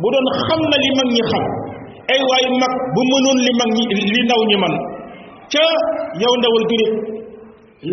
bu 0.00 0.06
doon 0.12 0.28
xam 0.46 0.60
na 0.70 0.76
li 0.84 0.90
mag 1.00 1.08
ñi 1.14 1.22
xam 1.30 1.44
ay 2.12 2.20
waay 2.30 2.44
mag 2.62 2.72
bu 2.94 3.00
mënoon 3.10 3.38
li 3.46 3.52
mag 3.60 3.70
ñi 3.76 3.82
li 4.14 4.20
ndaw 4.28 4.40
ñi 4.50 4.56
man 4.62 4.74
ca 5.52 5.64
yow 6.22 6.34
ndawal 6.38 6.64
jurit 6.70 6.92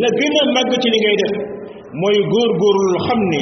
la 0.01 0.07
gën 0.17 0.33
a 0.41 0.43
màgg 0.55 0.71
ci 0.81 0.87
li 0.93 0.99
ngay 1.01 1.17
def 1.21 1.33
mooy 2.01 2.17
góor 2.31 2.49
góorgóorlu 2.61 2.99
xam 3.07 3.21
ne 3.33 3.41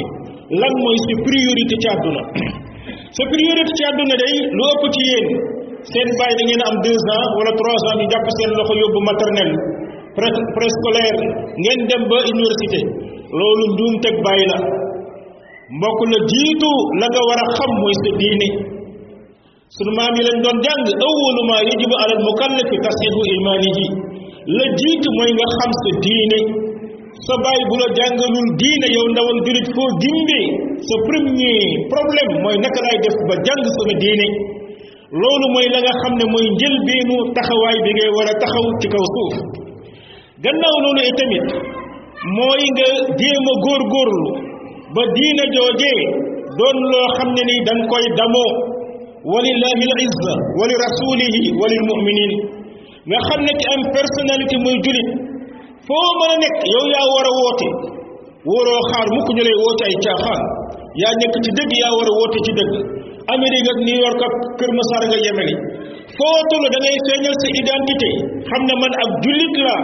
lan 0.60 0.72
mooy 0.82 0.96
sa 1.04 1.12
priorité 1.26 1.74
ci 1.82 1.88
àdduna 1.94 2.22
sa 3.16 3.22
priorité 3.32 3.72
ci 3.78 3.82
àdduna 3.90 4.14
day 4.22 4.34
lu 4.56 4.62
ëpp 4.74 4.82
ci 4.94 5.00
yéen 5.10 5.26
seen 5.92 6.08
bàyyi 6.18 6.34
da 6.38 6.42
ngeen 6.48 6.62
am 6.68 6.76
deux 6.84 7.00
ans 7.16 7.26
wala 7.38 7.52
trois 7.60 7.82
ans 7.92 8.00
jàpp 8.12 8.26
seen 8.38 8.50
loxo 8.58 8.74
yóbbu 8.82 9.00
maternelle 9.10 9.56
préscolaire 10.56 11.18
ngeen 11.62 11.80
dem 11.88 12.02
ba 12.10 12.16
université 12.34 12.80
loolu 13.38 13.64
njuum 13.74 13.94
teg 14.04 14.14
bàyyi 14.26 14.44
la 14.52 14.58
mbokkul 15.78 16.12
jiitu 16.32 16.70
la 17.00 17.06
nga 17.12 17.20
war 17.28 17.40
a 17.42 17.46
xam 17.56 17.70
mooy 17.80 17.94
sa 18.02 18.10
diine 18.20 18.48
sunu 19.76 19.90
maam 19.98 20.14
yi 20.18 20.22
lañ 20.28 20.38
doon 20.44 20.58
jàng 20.66 20.82
awalu 21.06 21.42
ma 21.50 21.56
yajibu 21.70 21.94
ala 22.02 22.12
al 22.18 22.22
mukallafi 22.28 22.76
tasihu 22.86 23.20
imanihi 23.36 23.86
la 24.58 24.64
jiitu 24.80 25.08
mooy 25.18 25.30
nga 25.38 25.46
xam 25.56 25.70
sa 25.82 25.90
diine 26.04 26.38
sa 27.26 27.34
bàyyi 27.44 27.62
bu 27.70 27.74
la 27.82 27.86
jàngalul 27.98 28.50
diine 28.60 28.86
yow 28.96 29.04
ndawal 29.12 29.38
julit 29.46 29.68
foo 29.76 29.88
gimbe 30.02 30.40
sa 30.88 30.94
premier 31.06 31.58
problème 31.92 32.32
mooy 32.42 32.56
naka 32.64 32.78
laay 32.84 32.98
def 33.04 33.16
ba 33.28 33.34
jàng 33.46 33.62
sama 33.76 33.94
diine 34.02 34.26
loolu 35.22 35.46
mooy 35.54 35.66
la 35.74 35.78
nga 35.84 35.92
xam 36.02 36.12
ne 36.20 36.24
mooy 36.34 36.46
njëlbeenu 36.56 37.14
taxawaay 37.36 37.78
bi 37.84 37.90
ngay 37.96 38.10
war 38.16 38.28
a 38.32 38.34
taxaw 38.42 38.64
ci 38.80 38.86
kaw 38.94 39.04
suuf 39.14 39.34
gannaaw 40.44 40.76
loolu 40.84 41.02
itamit 41.12 41.46
mooy 42.38 42.62
nga 42.74 42.86
jéem 43.20 43.44
a 43.50 43.54
góorgóorlu 43.64 44.49
ba 44.94 45.02
diina 45.14 45.44
joojee 45.54 46.00
doon 46.58 46.76
loo 46.90 47.06
xam 47.16 47.28
ne 47.36 47.42
ni 47.48 47.54
da 47.66 47.72
nga 47.78 47.84
koy 47.90 48.06
damoo 48.18 48.52
walillahi 49.32 49.82
al 49.96 50.02
izza 50.06 50.34
wali 50.58 50.74
rasulihi 50.84 51.40
walil 51.60 51.84
muminin 51.90 52.32
nga 53.10 53.18
xam 53.26 53.40
ne 53.46 53.52
ci 53.60 53.66
am 53.74 53.80
personnalité 53.94 54.54
muy 54.64 54.76
julit 54.84 55.08
foo 55.86 56.08
mën 56.18 56.30
a 56.34 56.36
nekk 56.42 56.58
yow 56.74 56.84
yaa 56.94 57.06
war 57.12 57.26
a 57.30 57.32
woote 57.40 57.68
wóoroo 58.48 58.82
xaar 58.90 59.06
mukk 59.14 59.28
ñu 59.36 59.42
lay 59.48 59.56
woote 59.62 59.82
ay 59.90 59.96
caaxaan 60.04 60.40
yaa 61.02 61.12
nekk 61.20 61.34
ci 61.44 61.50
dëgg 61.56 61.72
yaa 61.82 61.92
war 61.98 62.08
a 62.10 62.12
woote 62.18 62.38
ci 62.46 62.52
dëgg 62.58 62.74
Amérique 63.34 63.70
ak 63.72 63.78
New 63.86 63.98
York 64.04 64.20
ak 64.26 64.34
Kër 64.58 64.70
Masar 64.76 65.02
nga 65.06 65.18
yemeli 65.24 65.54
foo 66.18 66.36
toll 66.50 66.66
da 66.72 66.78
ngay 66.82 66.96
feeñal 67.06 67.34
sa 67.40 67.46
identité 67.62 68.08
xam 68.50 68.62
ne 68.68 68.74
man 68.82 68.92
ak 69.04 69.10
jullit 69.22 69.54
la 69.66 69.76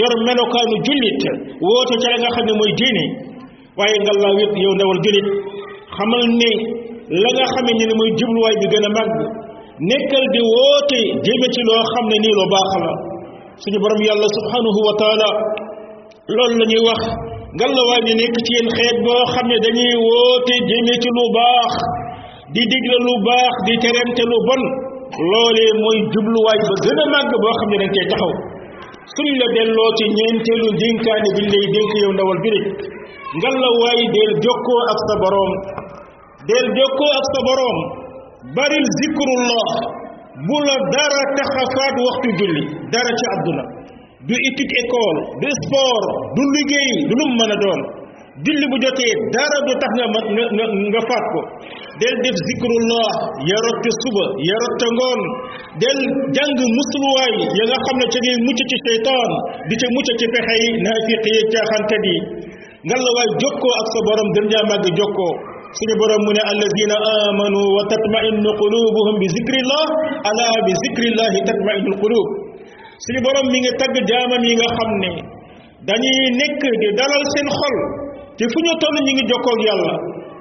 yor 0.00 0.14
melokaanu 0.26 0.76
jullit 0.86 1.20
woote 1.66 1.94
ca 2.02 2.06
la 2.12 2.16
nga 2.22 2.30
xam 2.34 2.44
ne 2.50 2.54
mooy 2.58 2.72
diine 2.80 3.06
waaye 3.78 3.96
nga 4.02 4.12
laa 4.22 4.32
wépp 4.38 4.54
yow 4.64 4.72
ndawal 4.76 4.98
julit 5.04 5.26
xamal 5.96 6.22
ne 6.40 6.50
la 7.22 7.28
nga 7.36 7.44
xamee 7.52 7.76
ne 7.78 7.94
mooy 7.98 8.10
jubluwaay 8.18 8.56
bi 8.60 8.66
gën 8.72 8.86
a 8.88 8.90
màgg 8.96 9.12
nekkal 9.88 10.24
di 10.34 10.40
woote 10.52 11.00
jëme 11.26 11.46
ci 11.54 11.60
loo 11.68 11.82
xam 11.90 12.04
ne 12.10 12.16
nii 12.24 12.34
lu 12.38 12.44
baax 12.54 12.70
la 12.84 12.90
suñu 13.62 13.78
borom 13.82 14.00
yàlla 14.08 14.28
subhanahu 14.36 14.80
wa 14.88 14.94
taala 15.00 15.28
loolu 16.34 16.54
la 16.60 16.66
ñuy 16.70 16.82
wax 16.88 17.00
ngallaawaay 17.56 18.00
ñu 18.06 18.12
nekk 18.20 18.36
ci 18.46 18.50
yéen 18.56 18.68
xeet 18.76 18.96
boo 19.04 19.22
xam 19.32 19.46
ne 19.50 19.56
dañuy 19.64 19.94
woote 20.06 20.54
jëme 20.68 20.94
ci 21.02 21.08
lu 21.16 21.22
baax 21.36 21.70
di 22.54 22.62
digle 22.70 22.96
lu 23.06 23.12
baax 23.26 23.52
di 23.66 23.72
terente 23.84 24.22
lu 24.30 24.36
bon 24.46 24.62
loolee 25.30 25.70
mooy 25.82 25.98
jubluwaay 26.12 26.58
ba 26.68 26.74
gën 26.84 26.98
a 27.02 27.04
màgg 27.12 27.30
boo 27.42 27.54
xam 27.58 27.68
ne 27.72 27.76
dañ 27.82 27.90
cee 27.96 28.08
taxaw 28.12 28.32
suñ 29.14 29.28
la 29.40 29.46
delloo 29.56 29.88
ci 29.98 30.04
ñeenteelu 30.16 30.68
dénkaane 30.80 31.28
biñ 31.36 31.46
lay 31.52 31.66
dénk 31.74 31.88
yow 32.02 32.12
ndawal 32.16 32.38
bi 32.44 32.50
rek 32.54 32.68
ngal 33.38 33.54
la 33.62 33.70
waay 33.80 34.00
del 34.14 34.30
jokkoo 34.44 34.82
ak 34.92 34.98
sa 35.08 35.14
boroom 35.22 35.50
del 36.48 36.66
jokkoo 36.76 37.12
ak 37.18 37.24
sa 37.32 37.38
boroom 37.46 37.78
baril 38.56 38.86
zikrullah 38.98 39.68
bu 40.46 40.56
la 40.68 40.74
dara 40.94 41.20
tax 41.36 41.48
waxtu 42.06 42.28
julli 42.38 42.62
dara 42.94 43.10
ci 43.18 43.24
àdduna 43.34 43.64
du 44.26 44.34
étude 44.48 44.72
école 44.84 45.20
du 45.40 45.48
sport 45.62 46.04
du 46.36 46.42
liggéey 46.56 46.92
du 47.08 47.14
lum 47.20 47.30
mën 47.38 47.52
a 47.54 47.56
doon 47.64 47.80
julli 48.46 48.66
bu 48.72 48.76
jotee 48.84 49.12
dara 49.36 49.58
du 49.66 49.72
tax 49.82 49.90
nga 49.98 50.06
nga 50.92 51.02
faat 51.10 51.24
ko 51.32 51.40
del 52.02 52.14
def 52.22 52.36
zikrullah 52.48 53.08
ya 53.50 53.58
ca 53.84 53.90
suba 54.02 54.24
ya 54.50 54.58
ca 54.80 54.88
ngoon 54.96 55.20
del 55.82 55.98
jàng 56.36 56.52
muslu 56.54 56.66
musluwaay 56.78 57.34
ya 57.58 57.62
nga 57.70 57.78
xam 57.86 57.96
ne 58.02 58.06
ca 58.12 58.18
ngay 58.22 58.36
mucc 58.46 58.60
ci 58.70 58.76
seytaan 58.84 59.30
di 59.68 59.74
ca 59.80 59.86
mucc 59.96 60.08
ci 60.20 60.26
pexe 60.34 60.54
yi 60.62 60.68
naafiq 60.86 61.26
di 61.26 61.38
ngal 61.42 61.70
la 62.06 62.10
ngalawaay 62.86 63.28
jokkoo 63.42 63.72
ak 63.80 63.86
sa 63.94 63.98
borom 64.06 64.28
dem 64.36 64.46
jaa 64.52 64.64
màgg 64.70 64.86
jokkoo 64.98 65.32
suñu 65.78 65.94
borom 66.00 66.20
mu 66.26 66.32
ne 66.36 66.42
alladina 66.50 66.96
amanu 67.18 67.60
wa 67.76 67.82
tatmainnu 67.90 68.50
qulubuhum 68.60 69.14
bi 69.20 69.26
zikrillah 69.36 69.84
ala 70.30 70.44
bi 70.66 70.72
zikrillah 70.82 71.30
tatmainnu 71.48 71.90
qulub 72.02 72.26
suñu 73.02 73.20
borom 73.26 73.46
mi 73.52 73.58
ngi 73.64 73.72
tagg 73.82 73.94
jaamam 74.10 74.42
yi 74.48 74.54
nga 74.58 74.68
xam 74.78 74.90
ne 75.02 75.10
dañuy 75.90 76.22
nekk 76.40 76.62
di 76.80 76.88
dalal 76.98 77.22
seen 77.34 77.50
xol 77.58 77.76
ci 78.38 78.44
fu 78.46 78.58
ñu 78.62 78.72
toll 78.78 78.96
ñu 79.02 79.12
ngi 79.18 79.24
jokkook 79.30 79.60
yàlla 79.66 79.92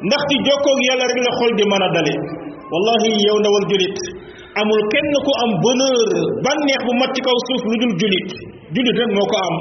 ndax 0.06 0.22
ci 0.30 0.36
jokkoog 0.48 0.80
yàlla 0.88 1.04
rek 1.10 1.20
la 1.26 1.32
xol 1.40 1.52
di 1.58 1.64
mën 1.66 1.84
a 1.84 1.90
dale 1.98 2.14
wallahi 2.72 3.10
yow 3.26 3.38
ndawal 3.42 3.66
julit 3.70 3.96
amul 4.62 4.82
kenn 4.94 5.10
ku 5.26 5.32
am 5.44 5.52
bonheur 5.66 6.00
bànneex 6.46 6.82
bu 6.86 6.94
mat 7.02 7.10
ci 7.18 7.22
kaw 7.26 7.38
suuf 7.50 7.62
lu 7.66 7.76
dul 7.82 7.94
julit 7.98 8.28
julit 8.78 8.98
rek 9.02 9.12
moo 9.18 9.26
ko 9.26 9.38
am 9.50 9.56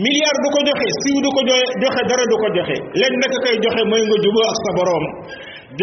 milliard 0.00 0.38
du 0.40 0.48
ko 0.54 0.58
joxe 0.64 0.86
siw 1.04 1.18
du 1.20 1.28
ko 1.36 1.40
joxe 1.44 2.02
dara 2.08 2.24
du 2.32 2.36
ko 2.40 2.46
joxe 2.56 2.76
leen 2.96 3.14
naka 3.20 3.36
koy 3.44 3.56
joxe 3.60 3.82
mooy 3.84 4.02
nga 4.08 4.16
juboo 4.24 4.44
ak 4.50 4.56
sa 4.64 4.70
boroom 4.78 5.04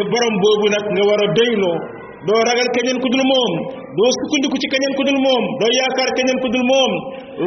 borom 0.10 0.36
boobu 0.42 0.66
nag 0.74 0.86
nga 0.98 1.04
war 1.10 1.22
a 1.22 1.26
doyloo 1.38 1.78
doo 2.28 2.40
ragal 2.48 2.68
keneen 2.76 2.98
ku 3.04 3.08
dul 3.14 3.24
moom 3.32 3.52
doo 4.00 4.10
sukkandiku 4.16 4.58
ci 4.62 4.68
keneen 4.74 4.94
ku 4.98 5.02
dul 5.08 5.20
moom 5.26 5.44
doo 5.60 5.70
yaakaar 5.78 6.10
keneen 6.18 6.38
ku 6.44 6.48
dul 6.54 6.64
moom 6.72 6.92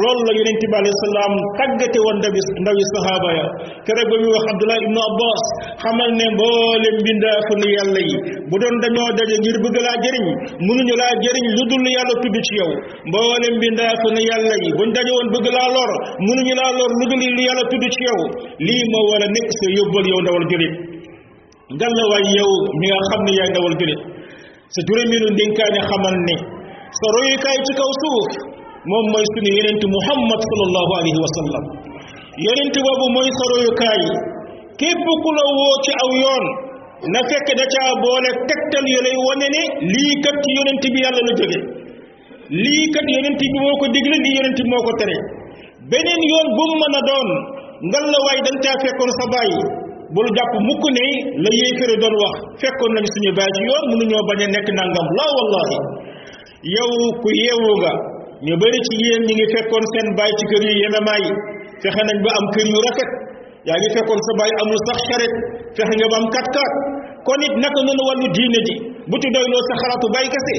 loolu 0.01 0.21
la 0.27 0.31
yonent 0.37 0.59
bi 0.71 0.75
alayhi 0.81 0.97
salaam 1.05 1.33
tàggate 1.57 1.99
woon 2.05 2.17
ndawi 2.21 2.39
ndawi 2.63 2.83
sahaaba 2.93 3.29
ya 3.37 3.45
keroog 3.87 4.09
ba 4.11 4.15
muy 4.21 4.29
wax 4.35 4.43
Abdullah 4.53 4.79
ibnu 4.85 4.99
Abbas 5.09 5.41
xamal 5.83 6.11
ne 6.19 6.25
mboole 6.35 6.87
mbindaafu 6.99 7.53
nu 7.61 7.67
yàlla 7.77 8.01
yi 8.09 8.15
bu 8.49 8.55
doon 8.61 8.75
dañoo 8.83 9.09
daje 9.17 9.35
ngir 9.41 9.57
bëgg 9.63 9.77
laa 9.87 9.97
jëriñ 10.03 10.25
mënuñu 10.67 10.93
laa 11.01 11.13
jëriñ 11.25 11.45
lu 11.57 11.61
dul 11.71 11.85
yàlla 11.97 12.15
tudd 12.21 12.35
ci 12.45 12.53
yow 12.61 12.69
mboole 13.09 13.47
mbindaafu 13.57 14.07
nu 14.15 14.21
yàlla 14.29 14.55
yi 14.63 14.69
buñ 14.77 14.89
daje 14.95 15.11
woon 15.17 15.27
bëgg 15.33 15.47
laa 15.57 15.69
lor 15.75 15.89
mënuñu 16.29 16.53
laa 16.61 16.71
lor 16.77 16.91
lu 16.99 17.03
dul 17.09 17.21
lu 17.37 17.41
yàlla 17.49 17.63
tudd 17.71 17.83
ci 17.95 18.01
yow 18.09 18.19
lii 18.67 18.83
moo 18.93 19.03
war 19.09 19.21
a 19.25 19.27
nekk 19.35 19.49
sa 19.57 19.65
yóbbal 19.77 20.05
yow 20.13 20.19
ndawal 20.23 20.45
julit 20.51 20.75
ngalla 21.75 22.03
waay 22.11 22.25
yow 22.37 22.51
mi 22.79 22.85
nga 22.91 22.99
xam 23.09 23.21
ne 23.27 23.31
yaay 23.41 23.49
ndawal 23.53 23.75
su 24.73 24.79
minu 25.07 25.27
dinka 25.39 25.63
ne 25.73 25.79
hamal 25.89 26.15
ne 26.27 26.35
tsaro 26.95 27.21
yi 27.31 27.35
kai 27.43 27.55
cika 27.65 27.83
wasu 27.89 28.13
mamman 28.91 29.23
su 29.33 29.39
ne 29.45 29.51
yanintu 29.59 29.85
muhammad 29.95 30.39
sallallahu 30.49 30.91
alaihi 30.99 31.19
wasallam 31.25 31.63
yanintu 32.47 32.79
babu 32.87 33.05
mai 33.15 33.29
tsaro 33.37 33.57
yi 33.63 33.71
kai 33.81 34.01
kifin 34.79 35.13
kula 35.23 35.41
woci 35.59 35.91
auyon 36.05 36.43
na 37.15 37.19
fekka 37.31 37.53
da 37.59 37.63
ca 37.73 37.81
bole 38.03 38.29
tattal 38.51 38.85
yale 38.95 39.09
wani 39.27 39.47
ne 39.55 39.61
likat 39.95 40.41
yanintu 40.57 40.87
bi 40.93 40.99
yalla 41.03 41.21
lu 41.27 41.31
joge 41.39 41.59
kat 42.95 43.07
yanintu 43.15 43.41
bi 43.53 43.57
moko 43.63 43.85
digle 43.93 44.17
di 44.23 44.29
yanintu 44.37 44.63
moko 44.73 44.91
tere. 44.99 45.15
benen 45.91 46.21
yon 46.31 46.47
bu 46.57 46.63
mana 46.83 47.01
don 47.09 47.27
ngal 47.91 48.05
la 48.13 48.19
way 48.25 48.37
dan 48.45 48.55
ta 48.63 48.71
fekkon 48.83 49.11
sa 49.19 49.25
bayyi 49.33 49.63
bu 50.15 50.19
lu 50.25 50.29
jàpp 50.37 50.53
mukk 50.69 50.83
ne 50.97 51.07
la 51.45 51.49
yéeféri 51.59 51.95
doon 52.01 52.15
wax 52.21 52.35
fekkoon 52.61 52.91
nañ 52.95 53.05
suñu 53.13 53.31
baay 53.37 53.49
ci 53.55 53.61
yoon 53.69 53.83
mënuñoo 53.91 54.23
bañ 54.29 54.39
a 54.45 54.47
nekk 54.55 54.67
nangam 54.79 55.07
la 55.17 55.25
wallahi 55.35 55.77
yow 56.75 56.91
ku 57.21 57.27
yeewu 57.41 57.71
nga 57.81 57.91
ñu 58.45 58.53
bëri 58.61 58.79
ci 58.87 58.93
yéen 59.03 59.21
ñi 59.27 59.33
ngi 59.37 59.47
fekkoon 59.53 59.83
seen 59.91 60.07
baay 60.17 60.31
ci 60.37 60.43
kër 60.49 60.61
yu 60.67 60.73
yememaay 60.81 61.23
fexe 61.81 62.01
nañ 62.09 62.17
ba 62.25 62.31
am 62.39 62.45
kër 62.55 62.67
yu 62.73 62.79
rafet 62.87 63.09
yaa 63.67 63.77
ngi 63.81 63.89
fekkoon 63.95 64.19
sa 64.27 64.31
baay 64.39 64.51
amul 64.61 64.79
sax 64.87 64.97
charette 65.09 65.37
fexe 65.77 65.93
nga 65.99 66.07
ba 66.13 66.17
am 66.21 66.25
kat 66.35 66.47
kat 66.55 66.71
kon 67.27 67.39
it 67.47 67.53
naka 67.63 67.79
noonu 67.85 68.03
wàllu 68.07 68.27
diine 68.35 68.59
ji 68.67 68.75
bu 69.11 69.15
ci 69.23 69.29
doylo 69.31 69.57
sa 69.69 69.73
xalatu 69.83 70.07
bay 70.15 70.25
kasse 70.33 70.55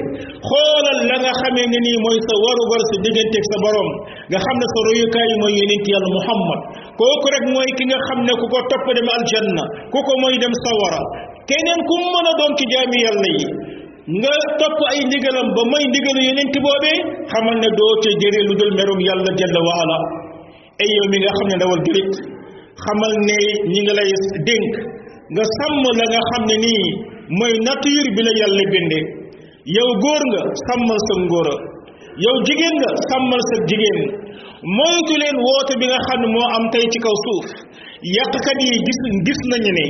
xolal 0.48 0.98
la 1.10 1.16
nga 1.22 1.32
xamé 1.40 1.62
ni 1.72 1.78
nii 1.86 1.98
mooy 2.04 2.18
sa 2.26 2.34
war 2.42 2.80
ci 2.88 2.96
digënté 3.04 3.38
sa 3.50 3.56
borom 3.62 3.88
nga 4.32 4.38
xamné 4.46 4.66
sa 4.72 4.78
royu 4.88 5.06
kay 5.14 5.28
moy 5.42 5.52
yenen 5.58 5.80
ti 5.84 5.90
yàlla 5.94 6.10
muhammad 6.18 6.60
koku 7.00 7.26
rek 7.36 7.44
moy 7.54 7.68
ki 7.76 7.84
nga 7.90 7.98
xamné 8.08 8.32
ne 8.32 8.32
ku 8.40 8.46
ko 8.52 8.58
topp 8.72 8.86
dem 8.96 9.08
aljanna 9.16 9.64
ku 9.92 9.98
ko 10.08 10.12
mooy 10.22 10.36
dem 10.42 10.54
sawara 10.64 11.02
kenen 11.50 11.80
ku 11.88 11.94
mëna 12.12 12.30
a 12.30 12.32
doon 12.40 12.52
ci 12.58 12.64
jami 12.72 12.98
yàlla 13.06 13.28
yi 13.38 13.46
nga 14.20 14.32
top 14.58 14.76
ay 14.92 14.98
ndigalam 15.04 15.48
ba 15.56 15.62
may 15.72 15.84
ndigal 15.92 16.18
yenen 16.26 16.48
ti 16.52 16.58
bobé 16.64 16.92
xamal 17.32 17.56
ne 17.62 17.68
do 17.78 17.84
ci 18.00 18.10
jëre 18.22 18.40
lu 18.48 18.54
dul 18.60 18.72
merum 18.78 19.00
yàlla 19.08 19.30
jalla 19.40 19.60
wa 19.68 19.74
ala 19.84 19.96
ay 20.80 20.88
yow 20.96 21.06
mi 21.12 21.16
nga 21.20 21.32
xamné 21.36 21.52
ne 21.54 21.58
ndawal 21.60 21.80
julit 21.86 22.10
xamal 22.84 23.12
ne 23.28 23.38
ñi 23.72 23.80
nga 23.84 23.94
lay 24.00 24.10
dénk 24.48 24.70
nga 25.36 25.44
sam 25.58 25.74
la 25.98 26.04
nga 26.12 26.20
xamné 26.32 26.56
ni 26.64 26.76
mooy 27.36 27.54
nature 27.66 28.06
bi 28.16 28.22
la 28.24 28.32
yàlla 28.40 28.64
bindee 28.72 29.04
yow 29.76 29.90
góor 30.04 30.22
nga 30.30 30.40
sàmmal 30.66 31.00
sa 31.08 31.14
ngóora 31.24 31.56
yow 32.24 32.36
jigéen 32.46 32.74
nga 32.80 32.90
sàmmal 33.08 33.42
sa 33.50 33.56
jigéen 33.68 33.98
moytu 34.76 35.14
leen 35.22 35.36
woote 35.46 35.74
bi 35.80 35.86
nga 35.90 36.00
xam 36.06 36.18
ne 36.24 36.28
moo 36.34 36.48
am 36.56 36.64
tey 36.72 36.84
ci 36.92 36.98
kaw 37.04 37.16
suuf 37.24 37.46
kat 38.46 38.58
yi 38.66 38.76
gis 38.86 39.00
gis 39.26 39.40
nañu 39.50 39.72
ne 39.78 39.86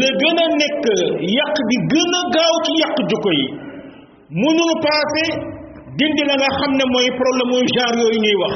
la 0.00 0.08
gën 0.20 0.36
a 0.44 0.44
nekk 0.60 0.84
yàq 1.36 1.56
bi 1.68 1.76
gën 1.90 2.10
a 2.18 2.20
gaaw 2.34 2.54
ci 2.64 2.70
yàq 2.82 2.96
jukko 3.10 3.30
yi 3.38 3.46
mënul 4.40 4.72
paase 4.84 5.24
dindi 5.98 6.22
la 6.30 6.34
nga 6.40 6.48
xam 6.58 6.72
ne 6.78 6.84
mooy 6.92 7.08
problème 7.20 7.50
mu 7.50 7.58
genre 7.74 7.98
yooyu 8.02 8.18
ñuy 8.24 8.36
wax 8.42 8.54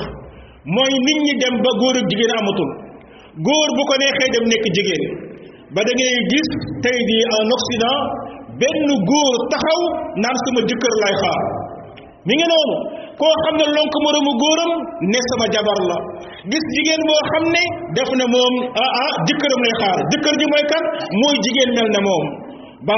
mooy 0.77 0.95
nit 1.07 1.19
ñi 1.27 1.33
dem 1.43 1.57
ba 1.65 1.71
góor 1.81 1.97
ak 2.01 2.07
jigéen 2.11 2.33
amatul 2.39 2.71
góor 3.47 3.69
bu 3.77 3.83
ko 3.89 3.95
neexee 3.99 4.33
dem 4.35 4.45
nekk 4.53 4.65
jigéen 4.77 5.32
ba 5.77 5.81
da 5.87 5.93
ngay 5.97 6.17
gis 6.33 6.49
tey 6.85 6.99
jii 7.09 7.25
en 7.41 7.49
Occident 7.57 8.03
benn 8.61 8.89
góor 9.11 9.35
taxaw 9.53 9.81
naan 10.23 10.37
sama 10.45 10.61
jëkkër 10.69 10.93
lay 11.03 11.15
xaar 11.23 11.43
mi 12.27 12.33
ngi 12.37 12.47
noonu 12.53 12.77
koo 13.21 13.35
xam 13.43 13.55
ne 13.61 13.67
lonk 13.77 13.95
moromu 14.05 14.33
góoram 14.43 14.73
ne 15.13 15.19
sama 15.31 15.47
jabar 15.55 15.79
la 15.91 15.99
gis 16.53 16.65
jigéen 16.75 17.03
boo 17.09 17.21
xam 17.31 17.45
ne 17.55 17.63
def 17.97 18.11
na 18.21 18.25
moom 18.35 18.55
ah 18.85 18.91
ah 19.05 19.13
jëkkëram 19.27 19.61
lay 19.67 19.75
xaar 19.81 19.97
jëkkër 20.13 20.35
ji 20.41 20.47
mooy 20.53 20.65
kan 20.73 20.85
mooy 21.23 21.37
jigéen 21.45 21.71
mel 21.77 21.89
ne 21.97 22.01
moom 22.09 22.25
ba 22.89 22.97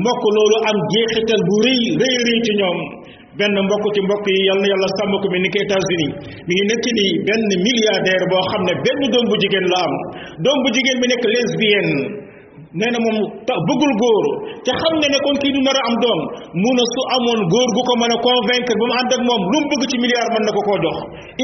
mbokk 0.00 0.22
loolu 0.36 0.56
am 0.68 0.76
jeexital 0.92 1.40
bu 1.48 1.54
rëy 1.66 1.82
rëy 2.02 2.16
rëy 2.26 2.38
ci 2.46 2.52
ñoom 2.60 2.78
benn 3.38 3.54
mbokk 3.64 3.84
ci 3.94 4.00
mbokk 4.04 4.26
yi 4.34 4.40
yàlla 4.48 4.66
yàlla 4.72 4.88
sàmm 4.98 5.14
ko 5.22 5.26
mi 5.32 5.38
ni 5.42 5.48
ko 5.54 5.58
États-Unis 5.66 6.12
mi 6.46 6.52
ngi 6.54 6.64
nekk 6.70 6.86
ni 6.98 7.06
benn 7.26 7.44
milliardaire 7.66 8.26
boo 8.32 8.42
xam 8.50 8.62
ne 8.68 8.72
benn 8.84 9.00
doom 9.12 9.24
bu 9.30 9.34
jigéen 9.42 9.66
laa 9.72 9.84
am 9.88 9.94
doom 10.44 10.58
bu 10.64 10.68
jigéen 10.74 10.98
bi 11.00 11.06
nekk 11.12 11.24
lesbienne 11.34 11.96
nee 12.76 12.90
na 12.92 12.98
moom 13.04 13.18
tax 13.48 13.58
bëggul 13.68 13.92
góor 14.02 14.24
te 14.66 14.72
xam 14.80 14.94
nga 15.00 15.08
ne 15.12 15.18
kon 15.24 15.36
kii 15.40 15.52
du 15.56 15.60
nar 15.64 15.78
a 15.80 15.82
am 15.88 15.94
doom 16.04 16.20
mu 16.60 16.68
na 16.76 16.84
su 16.92 17.00
amoon 17.16 17.40
góor 17.52 17.68
gu 17.76 17.82
ko 17.88 17.92
mën 18.00 18.12
a 18.12 18.16
convaincre 18.26 18.74
ba 18.80 18.84
mu 18.88 18.94
ànd 19.00 19.10
ak 19.16 19.22
moom 19.28 19.42
lu 19.52 19.58
mu 19.62 19.66
bëgg 19.70 19.84
ci 19.90 19.96
milliard 20.02 20.28
mën 20.34 20.44
na 20.46 20.52
ko 20.56 20.60
koo 20.68 20.76
jox 20.84 20.96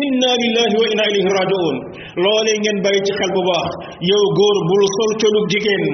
inna 0.03 0.31
lillahi 0.43 0.75
wa 0.81 0.85
inna 0.93 1.05
ilayhi 1.13 1.31
rajiun 1.41 1.77
loolee 2.23 2.57
ngeen 2.61 2.79
bàyyi 2.85 3.01
ci 3.07 3.13
xel 3.19 3.31
bu 3.37 3.41
baax 3.49 3.69
yow 4.11 4.25
góor 4.39 4.57
bul 4.69 4.85
sol 4.97 5.13
colu 5.23 5.41
jigéen 5.53 5.85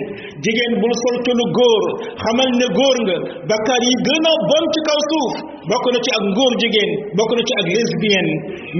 jigéen 0.43 0.73
bul 0.83 0.95
sol 1.03 1.16
colu 1.27 1.45
góor 1.59 1.83
xamal 2.23 2.51
ne 2.61 2.66
góor 2.79 2.97
nga 3.07 3.16
bakkaar 3.51 3.83
yi 3.88 3.93
gën 4.07 4.25
a 4.31 4.33
bon 4.51 4.64
ci 4.75 4.81
kaw 4.88 5.01
suuf 5.11 5.33
bokk 5.71 5.85
na 5.95 5.99
ci 6.07 6.11
ak 6.19 6.25
ngóor 6.35 6.53
jigéen 6.61 6.90
bokk 7.16 7.31
na 7.38 7.43
ci 7.49 7.53
ak 7.62 7.66
lesbienne 7.75 8.33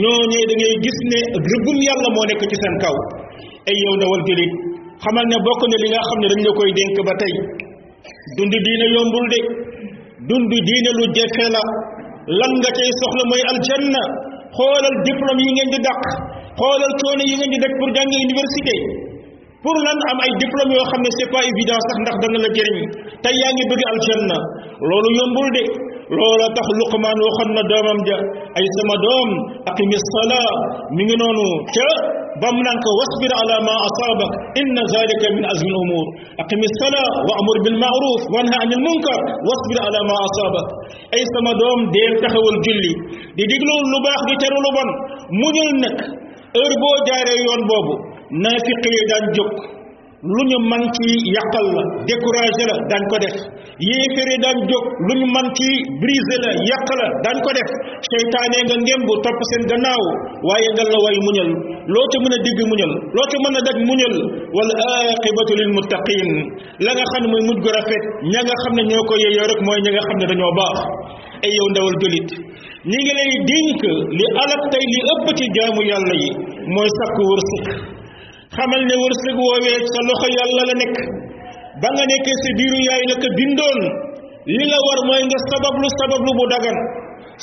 ñooñee 0.02 0.44
da 0.50 0.54
ngay 0.58 0.74
gis 0.82 0.98
ne 1.12 1.18
rëbbum 1.54 1.78
yàlla 1.86 2.08
moo 2.16 2.26
nekk 2.28 2.42
ci 2.50 2.56
seen 2.62 2.74
kaw 2.82 2.96
ay 3.70 3.76
yow 3.84 3.94
dawal 4.02 4.22
julit 4.28 4.54
xamal 5.04 5.24
ne 5.32 5.36
bokk 5.46 5.60
ne 5.72 5.76
li 5.82 5.88
nga 5.92 6.02
xam 6.08 6.18
ne 6.22 6.26
dañ 6.32 6.40
la 6.46 6.50
koy 6.58 6.70
dénk 6.78 6.94
ba 7.08 7.14
tey 7.20 7.32
dund 8.36 8.54
diine 8.64 8.86
yombul 8.96 9.26
de 9.32 9.38
dund 10.30 10.48
diine 10.66 10.90
lu 10.98 11.04
jafe 11.16 11.44
la 11.56 11.62
lan 12.40 12.52
nga 12.60 12.70
cay 12.78 12.90
soxla 13.00 13.24
mooy 13.30 13.42
aljanna 13.52 14.02
xoolal 14.56 14.96
diplôme 15.06 15.40
yi 15.46 15.50
ngeen 15.54 15.70
di 15.74 15.78
daq 15.88 16.02
xoolal 16.60 16.92
coono 17.00 17.22
yi 17.30 17.34
ngeen 17.38 17.52
di 17.54 17.58
def 17.64 17.74
pour 17.78 17.88
jàngi 17.96 18.16
université 18.28 18.74
pour 19.64 19.76
lan 19.86 19.98
am 20.10 20.18
ay 20.24 20.32
diplôme 20.42 20.72
yoo 20.76 20.86
xam 20.90 21.00
ne 21.04 21.10
c'est 21.16 21.30
bi 21.32 21.40
évident 21.52 21.80
sax 21.88 21.96
ndax 22.02 22.16
dana 22.22 22.38
la 22.44 22.50
jëriñ 22.56 22.78
tey 23.24 23.34
yaa 23.40 23.52
ngi 23.54 23.64
bëgg 23.70 23.84
aljanna 23.92 24.38
loolu 24.88 25.10
yombul 25.18 25.48
de 25.56 25.62
loola 26.18 26.46
tax 26.58 26.66
Luqmaan 26.80 27.18
waxoon 27.26 27.50
na 27.56 27.62
doomam 27.70 28.00
ja 28.08 28.16
ay 28.58 28.66
sama 28.76 28.96
doom 29.06 29.28
aqimi 29.70 29.96
salaa 30.12 30.50
mi 30.94 31.02
ngi 31.06 31.16
noonu 31.20 31.46
ca 31.76 31.88
بمنك 32.38 32.84
واصبر 32.98 33.32
على 33.40 33.56
ما 33.66 33.74
أصابك 33.90 34.32
إن 34.62 34.76
ذلك 34.94 35.22
من 35.36 35.42
أزم 35.52 35.66
الأمور 35.74 36.06
أقم 36.42 36.60
الصلاة 36.72 37.10
وأمر 37.28 37.56
بالمعروف 37.64 38.20
وانهى 38.34 38.58
عن 38.62 38.70
المنكر 38.78 39.18
واصبر 39.46 39.76
على 39.86 40.00
ما 40.10 40.16
أصابك 40.28 40.66
أي 41.14 41.22
سما 41.34 41.52
دوم 41.62 41.80
دير 41.96 42.10
تخول 42.24 42.54
جلي 42.66 42.92
دي 43.36 43.44
ديغلو 43.50 43.76
لو 43.92 43.98
باخ 44.06 44.20
دي 44.28 44.34
تيرو 44.42 44.60
لو 44.66 44.70
بون 44.76 44.88
مجل 45.42 45.70
نك 45.84 45.98
heure 46.58 46.74
boo 46.82 46.94
jaaree 47.08 47.38
yoon 47.46 47.60
boobu 47.70 47.92
naafiq 48.44 48.82
yi 48.94 49.02
daan 49.10 49.24
lu 50.22 50.40
ñu 50.52 50.59
man 50.68 50.83
ci 50.92 51.09
yàqal 51.35 51.64
la 51.74 51.83
découragé 52.04 52.64
la 52.68 52.76
dañ 52.92 53.02
ko 53.09 53.16
def 53.24 53.37
yéeféri 53.80 54.37
daan 54.44 54.59
jóg 54.68 54.85
lu 55.09 55.12
ñu 55.16 55.26
man 55.33 55.46
ci 55.56 55.68
brisé 56.00 56.37
la 56.44 56.50
yàq 56.61 56.88
la 57.00 57.06
dañ 57.24 57.37
ko 57.44 57.48
def 57.56 57.70
seytaane 58.09 58.59
nga 58.68 58.76
ngémb 58.85 59.09
topp 59.24 59.38
seen 59.50 59.62
gannaaw 59.72 60.02
waaye 60.48 60.68
ngal 60.76 60.88
la 60.92 60.98
way 61.04 61.16
muñal 61.26 61.48
loo 61.92 62.06
ci 62.12 62.16
mën 62.22 62.35
a 62.37 62.38
digg 62.44 62.59
muñal 62.70 62.92
loo 63.16 63.26
ci 63.33 63.37
mën 63.42 63.54
a 63.59 63.61
daj 63.66 63.78
muñal 63.88 64.14
wala 64.56 64.72
aqibatu 65.16 65.56
lil 65.61 65.70
muttaqin 65.76 66.30
la 66.85 66.90
nga 66.96 67.04
xam 67.12 67.22
ne 67.22 67.26
mooy 67.33 67.42
mujj 67.48 67.59
gu 67.64 67.70
rafet 67.76 68.04
ña 68.33 68.40
nga 68.46 68.54
xam 68.64 68.72
ne 68.76 68.83
ñoo 68.92 69.02
ko 69.09 69.14
yeeyoo 69.24 69.46
rek 69.52 69.61
mooy 69.66 69.80
ña 69.85 69.90
nga 69.96 70.02
xam 70.09 70.18
ne 70.20 70.26
dañoo 70.30 70.52
baax 70.59 70.76
ay 71.44 71.50
yow 71.56 71.68
ndawal 71.72 71.96
jullit 72.02 72.30
ñi 72.92 72.98
ngi 73.04 73.12
lay 73.18 73.33
dénk 73.48 73.80
li 74.18 74.24
alak 74.44 74.62
tey 74.72 74.85
li 74.92 75.00
ëpp 75.14 75.24
ci 75.38 75.44
jaamu 75.56 75.80
yàlla 75.90 76.14
yi 76.22 76.28
mooy 76.76 76.88
sakku 77.00 77.22
wërsëg 77.33 77.64
xamal 78.56 78.82
ne 78.90 78.94
wërsëg 79.00 79.36
woowee 79.40 79.78
sa 79.94 80.00
loxo 80.08 80.28
yàlla 80.38 80.62
la 80.70 80.74
nekk 80.82 80.96
ba 81.82 81.88
nga 81.94 82.04
nekkee 82.12 82.36
sa 82.42 82.48
biiru 82.58 82.78
yaay 82.88 83.02
la 83.10 83.14
ko 83.22 83.28
bindoon 83.38 83.78
li 84.56 84.64
la 84.72 84.78
war 84.86 85.00
mooy 85.08 85.22
nga 85.28 85.38
sabablu 85.50 85.86
sabablu 86.00 86.30
bu 86.38 86.44
dagan 86.54 86.78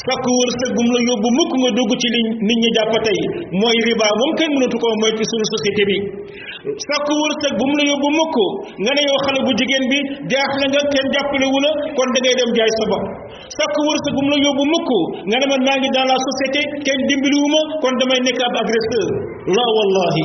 sakk 0.03 0.25
wërsëg 0.39 0.69
bu 0.75 0.81
mu 0.87 0.91
la 0.97 1.01
yóbbu 1.09 1.29
mukk 1.37 1.51
nga 1.61 1.71
dugg 1.77 1.91
ci 2.01 2.07
li 2.13 2.19
nit 2.47 2.59
ñi 2.61 2.69
jàpp 2.77 2.93
tey 3.07 3.19
mooy 3.61 3.77
riba 3.87 4.07
moom 4.19 4.31
kenn 4.39 4.51
mënatu 4.57 4.77
koo 4.83 4.93
mooy 5.01 5.11
ci 5.17 5.23
suñu 5.29 5.47
société 5.53 5.81
bi 5.89 5.97
sakk 6.87 7.07
wërsëg 7.23 7.53
bu 7.59 7.63
mu 7.69 7.75
la 7.79 7.83
yóbbu 7.91 8.09
mukk 8.19 8.35
nga 8.83 8.91
ne 8.97 9.01
yow 9.07 9.17
xale 9.25 9.39
bu 9.47 9.51
jigéen 9.59 9.85
bi 9.91 9.97
la 10.33 10.43
nga 10.71 10.81
kenn 10.93 11.07
jàppale 11.15 11.45
wu 11.53 11.57
la 11.65 11.71
kon 11.95 12.09
da 12.15 12.19
ngay 12.21 12.35
dem 12.41 12.51
jaay 12.59 12.71
sa 12.77 12.83
bopp 12.91 13.03
sakk 13.57 13.75
wërsëg 13.87 14.11
bu 14.17 14.21
mu 14.25 14.29
la 14.33 14.37
yóbbu 14.45 14.63
mukk 14.75 14.89
nga 15.31 15.37
ne 15.39 15.45
man 15.53 15.61
maa 15.67 15.77
ngi 15.79 15.89
dans 15.95 16.07
la 16.11 16.17
société 16.27 16.61
kenn 16.85 16.99
dimbali 17.09 17.37
wu 17.41 17.47
ma 17.55 17.61
kon 17.83 17.93
damay 18.01 18.19
nekk 18.27 18.39
ab 18.49 18.53
agresseur 18.63 19.09
laa 19.55 19.71
wallahi 19.79 20.23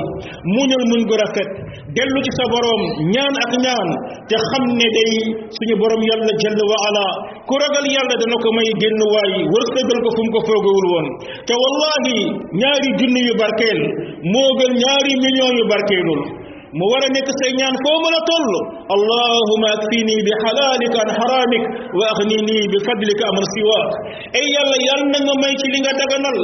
muñal 0.56 0.82
muñ 0.90 1.00
gu 1.08 1.14
rafet 1.22 1.48
dellu 1.96 2.18
ci 2.26 2.32
sa 2.38 2.44
boroom 2.52 2.80
ñaan 3.14 3.34
ak 3.44 3.52
ñaan 3.64 3.88
te 4.26 4.36
xam 4.50 4.64
ne 4.78 4.86
day 4.96 5.12
suñu 5.56 5.74
boroom 5.82 6.02
yàlla 6.10 6.32
jalla 6.42 6.62
wa 6.70 6.76
ala 6.90 7.06
ku 7.46 7.54
ragal 7.62 7.86
yàlla 7.94 8.14
dana 8.18 8.36
ko 8.42 8.48
may 8.56 8.68
génn 8.82 8.98
waay 9.14 9.32
wërsëgal 9.52 9.98
ko 10.04 10.08
fu 10.14 10.20
mu 10.26 10.30
ko 10.34 10.40
foogawul 10.48 10.86
woon 10.92 11.06
te 11.46 11.54
wallahi 11.62 12.16
ñaari 12.60 12.88
junni 12.98 13.20
yu 13.28 13.34
barkeel 13.40 13.80
moo 14.32 14.48
gën 14.58 14.72
ñaari 14.82 15.12
millions 15.22 15.54
yu 15.58 15.64
barkeelul 15.70 16.20
mu 16.72 16.84
war 16.88 17.00
a 17.04 17.08
nekk 17.12 17.28
say 17.40 17.52
ñaan 17.60 17.74
foo 17.84 17.96
mën 18.02 18.14
a 18.16 18.20
toll 18.32 18.52
allahuma 18.96 19.68
akfini 19.76 20.16
bi 20.24 20.32
xalaalika 20.42 20.98
an 21.04 21.10
xaraamik 21.20 21.64
wa 22.00 22.04
axnini 22.12 22.58
bi 22.72 22.78
fadlika 22.88 23.24
aman 23.28 23.44
siwaak 23.54 23.90
ay 24.40 24.46
yàlla 24.56 24.76
yàlla 24.88 25.08
nag 25.20 25.26
may 25.42 25.52
ci 25.60 25.66
li 25.72 25.78
nga 25.84 25.92
daganal 26.00 26.38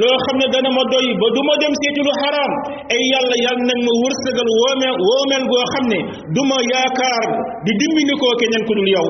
loo 0.00 0.16
xam 0.24 0.36
ne 0.40 0.46
dana 0.54 0.70
ma 0.72 0.82
doy 0.88 1.06
ba 1.20 1.26
du 1.36 1.40
ma 1.44 1.54
dem 1.60 1.74
seeti 1.80 2.00
lu 2.00 2.12
xaraam 2.22 2.52
ay 2.94 3.00
yàlla 3.12 3.36
yàlla 3.44 3.64
nag 3.70 3.80
ma 3.86 3.92
wërsëgal 4.02 4.48
woomeel 4.60 4.96
woomeel 5.08 5.44
goo 5.52 5.64
xam 5.74 5.84
ne 5.92 5.98
du 6.34 6.42
ma 6.48 6.58
yaakaar 6.72 7.24
di 7.64 7.72
dimbali 7.80 8.14
koo 8.20 8.32
keneen 8.40 8.62
ku 8.68 8.72
dul 8.78 8.88
yow 8.96 9.08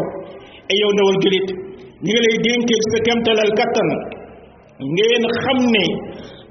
ay 0.71 0.77
yow 0.83 0.91
ndawal 0.97 1.19
julit 1.23 1.49
ñu 2.03 2.11
ngi 2.11 2.19
lay 2.27 2.37
dénk 2.47 2.63
sa 2.91 2.99
kemtalal 3.07 3.51
kattan 3.59 3.91
ngeen 4.95 5.23
xam 5.39 5.59
ne 5.75 5.85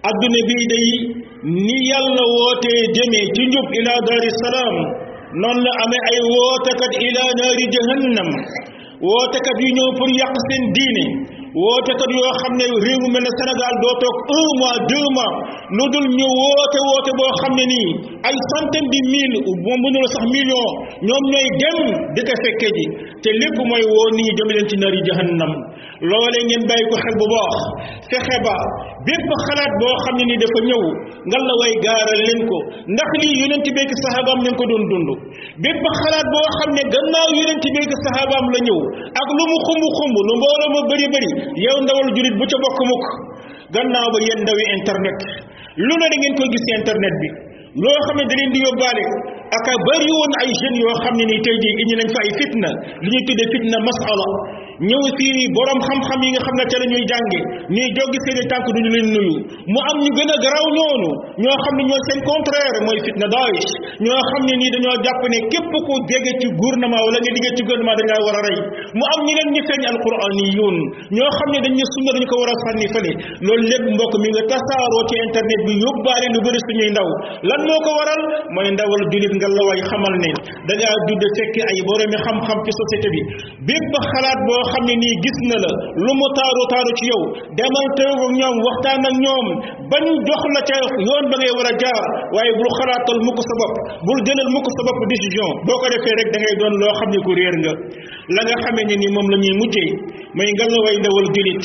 adduna 0.07 0.39
bii 0.47 0.65
day 0.71 0.89
ni 1.43 1.69
yàlla 1.91 2.23
wootee 2.35 2.81
jëmee 2.95 3.27
ci 3.35 3.41
njub 3.51 3.67
ila 3.79 3.93
daari 4.07 4.31
salaam 4.43 4.75
noonu 5.41 5.59
la 5.65 5.71
amee 5.83 6.03
ay 6.11 6.19
wootekat 6.35 6.93
ila 7.07 7.23
naari 7.39 7.65
jahannam 7.75 8.29
wootekat 9.07 9.57
yu 9.63 9.69
ñëw 9.77 9.89
pour 9.97 10.09
yàq 10.19 10.35
seen 10.47 10.63
diine 10.75 11.05
wootekat 11.63 12.11
yoo 12.15 12.31
xam 12.39 12.53
ne 12.59 12.65
réew 12.85 12.97
mu 13.03 13.07
mel 13.15 13.23
ne 13.27 13.31
Sénégal 13.37 13.75
doo 13.83 13.93
toog 14.01 14.15
un 14.37 14.45
mois 14.59 14.77
deux 14.91 15.07
mois 15.15 15.33
lu 15.75 15.83
dul 15.93 16.07
ñu 16.17 16.27
woote 16.41 16.79
woote 16.89 17.11
boo 17.19 17.31
xam 17.41 17.53
ne 17.59 17.65
nii 17.73 17.89
ay 18.27 18.35
centaine 18.51 18.87
de 18.93 18.99
mille 19.13 19.37
moom 19.65 19.79
bu 19.83 19.87
ñu 19.95 20.01
sax 20.15 20.23
million 20.35 20.67
ñoom 21.07 21.23
ñooy 21.31 21.47
dem 21.61 21.79
di 22.15 22.21
ko 22.27 22.33
fekke 22.43 22.67
ji 22.77 22.83
te 23.23 23.29
lépp 23.41 23.57
mooy 23.69 23.83
woo 23.91 24.07
nit 24.17 24.17
ñi 24.23 24.35
jëm 24.37 24.49
leen 24.55 24.67
ci 24.69 24.75
naari 24.81 24.99
jahannam 25.07 25.51
loole 26.09 26.39
ngeen 26.47 26.63
bàyyi 26.69 26.83
ko 26.89 26.95
xel 27.03 27.15
bu 27.19 27.25
baax 27.33 27.55
fexe 28.09 28.37
ba 28.45 28.55
bépp 29.07 29.29
xalaat 29.45 29.71
boo 29.81 29.93
xam 30.03 30.15
ne 30.19 30.23
ni 30.29 30.35
dafa 30.43 30.59
ñëw 30.69 30.83
ngal 31.29 31.43
la 31.49 31.53
way 31.61 31.73
gaaral 31.85 32.17
leen 32.27 32.41
ko 32.49 32.57
ndax 32.95 33.09
lii 33.21 33.33
yonent 33.41 33.67
bekk 33.77 33.89
saxaabaam 34.03 34.39
ñu 34.43 34.49
ngi 34.49 34.59
ko 34.61 34.65
doon 34.71 34.83
dund 34.91 35.09
bépp 35.63 35.83
xalaat 36.01 36.25
boo 36.33 36.45
xam 36.57 36.69
ne 36.77 36.83
gannaaw 36.93 37.29
yonent 37.39 37.65
bekk 37.75 37.91
saxaabaam 38.03 38.45
la 38.53 38.59
ñëw 38.67 38.79
ak 39.21 39.27
lu 39.37 39.43
mu 39.51 39.57
xumb 39.67 39.83
xumb 39.97 40.15
lu 40.27 40.33
mbooloo 40.39 40.69
ma 40.73 40.79
bari 40.89 41.05
bëri 41.13 41.29
yow 41.65 41.77
ndawal 41.83 42.07
julit 42.15 42.35
bu 42.39 42.43
ca 42.51 42.57
bokk 42.63 42.79
mukk 42.89 43.05
gannaaw 43.75 44.07
ba 44.13 44.17
yéen 44.25 44.39
ndawi 44.45 44.63
internet 44.77 45.17
lu 45.87 45.93
ne 46.01 46.05
da 46.11 46.15
ngeen 46.19 46.33
koy 46.39 46.47
gis 46.53 46.65
internet 46.79 47.15
bi 47.21 47.29
loo 47.85 47.99
xam 48.07 48.17
ne 48.19 48.23
da 48.29 48.35
leen 48.39 48.49
di 48.53 48.59
yóbbaale 48.65 49.03
ak 49.53 49.65
a 49.69 49.73
ay 49.95 50.01
jeunes 50.59 50.79
yoo 50.81 50.95
xam 51.03 51.15
ne 51.19 51.23
ni 51.29 51.35
tey 51.45 51.55
jii 51.63 51.75
indi 51.83 51.95
nañ 52.01 52.09
fa 52.13 52.19
ay 52.25 52.31
fitna 52.39 52.69
li 53.01 53.07
ñuy 53.13 53.21
tuddee 53.29 53.47
fitna 53.55 53.77
masala 53.89 54.27
ñëw 54.87 55.01
si 55.17 55.27
borom 55.55 55.79
xam-xam 55.87 56.21
yi 56.25 56.29
nga 56.33 56.41
xam 56.45 56.55
ne 56.59 56.63
ca 56.71 56.77
la 56.81 56.85
jànge 57.09 57.39
ñuy 57.75 57.85
joggi 57.97 58.19
seen 58.25 58.39
tànk 58.51 58.65
duñu 58.75 58.89
leen 58.95 59.07
nuyu 59.15 59.35
mu 59.73 59.79
am 59.89 59.97
ñu 60.05 60.09
gën 60.17 60.31
a 60.33 60.35
garaw 60.43 60.65
noonu 60.77 61.09
ñoo 61.45 61.57
xam 61.63 61.75
ne 61.77 61.83
ñoo 61.89 62.01
seen 62.09 62.19
contraire 62.29 62.79
mooy 62.87 62.97
fitna 63.05 63.27
Daesh 63.33 63.69
ñoo 64.05 64.21
xam 64.29 64.41
ne 64.49 64.53
nii 64.59 64.71
dañoo 64.73 64.97
jàpp 65.05 65.21
ne 65.33 65.37
képp 65.53 65.69
ku 65.87 65.93
jege 66.09 66.31
ci 66.41 66.45
gouvernement 66.59 67.01
wala 67.05 67.17
nga 67.21 67.31
liggéey 67.37 67.55
ci 67.57 67.61
gouvernement 67.67 67.97
dañ 68.01 68.07
laa 68.11 68.21
war 68.25 68.37
a 68.39 68.41
rey 68.49 68.57
mu 68.97 69.03
am 69.13 69.19
ñeneen 69.29 69.49
ñi 69.55 69.61
feeñ 69.69 69.81
alquran 69.91 70.35
yi 70.37 70.43
ñoo 71.15 71.29
xam 71.37 71.49
ne 71.53 71.57
dañ 71.63 71.73
ne 71.77 71.83
dañu 72.15 72.27
ko 72.31 72.35
war 72.41 72.51
a 72.53 72.55
sànni 72.65 72.87
fële 72.95 73.11
loolu 73.45 73.63
lépp 73.71 73.85
mbokk 73.93 74.13
mi 74.21 74.27
nga 74.33 74.41
tasaaroo 74.49 75.03
ci 75.09 75.15
ngalawaay 79.51 79.81
xamal 79.91 80.13
ne 80.23 80.31
da 80.67 80.73
ngaa 80.77 80.95
judd 81.07 81.23
fekk 81.37 81.55
ay 81.71 81.79
boroomi 81.87 82.17
xam-xam 82.25 82.57
ci 82.65 82.71
société 82.81 83.07
bi 83.13 83.21
bépp 83.69 83.93
xalaat 84.11 84.39
boo 84.47 84.61
xam 84.71 84.83
ne 84.89 84.95
nii 85.03 85.15
gis 85.23 85.37
na 85.49 85.57
la 85.63 85.71
lu 86.05 86.11
mu 86.19 86.27
taaru 86.37 86.63
taaru 86.71 86.91
ci 86.99 87.03
yow 87.11 87.21
demal 87.59 87.87
teew 87.97 88.13
ak 88.27 88.33
ñoom 88.39 88.55
waxtaan 88.67 89.03
ñoom 89.25 89.45
bañ 89.91 90.05
jox 90.27 90.41
la 90.55 90.61
ca 90.69 90.75
yoon 91.07 91.23
ba 91.31 91.35
ngay 91.39 91.53
a 91.71 91.73
jaar 91.83 92.03
waaye 92.35 92.51
bul 92.59 92.69
xalaatal 92.79 93.19
mu 93.25 93.31
ko 93.37 93.41
sa 93.49 93.53
bopp 93.61 93.75
bul 94.07 94.19
jëlal 94.27 94.49
mu 94.53 94.59
ko 94.65 94.69
sa 94.77 94.81
bopp 94.89 94.99
décision 95.13 95.49
boo 95.67 95.77
ko 95.83 95.87
defee 95.95 96.15
rek 96.19 96.29
da 96.33 96.37
doon 96.61 96.73
loo 96.81 96.93
xam 96.99 97.09
ne 97.13 97.19
ku 97.25 97.31
réer 97.39 97.55
nga 97.63 97.73
la 98.35 98.41
nga 98.47 98.55
xamee 98.61 99.07
moom 99.15 99.27
la 99.33 99.37
ñuy 99.43 99.53
mujjee 99.61 99.89
may 100.37 100.49
ngalawaay 100.57 100.95
ndawal 101.01 101.27
julit 101.35 101.63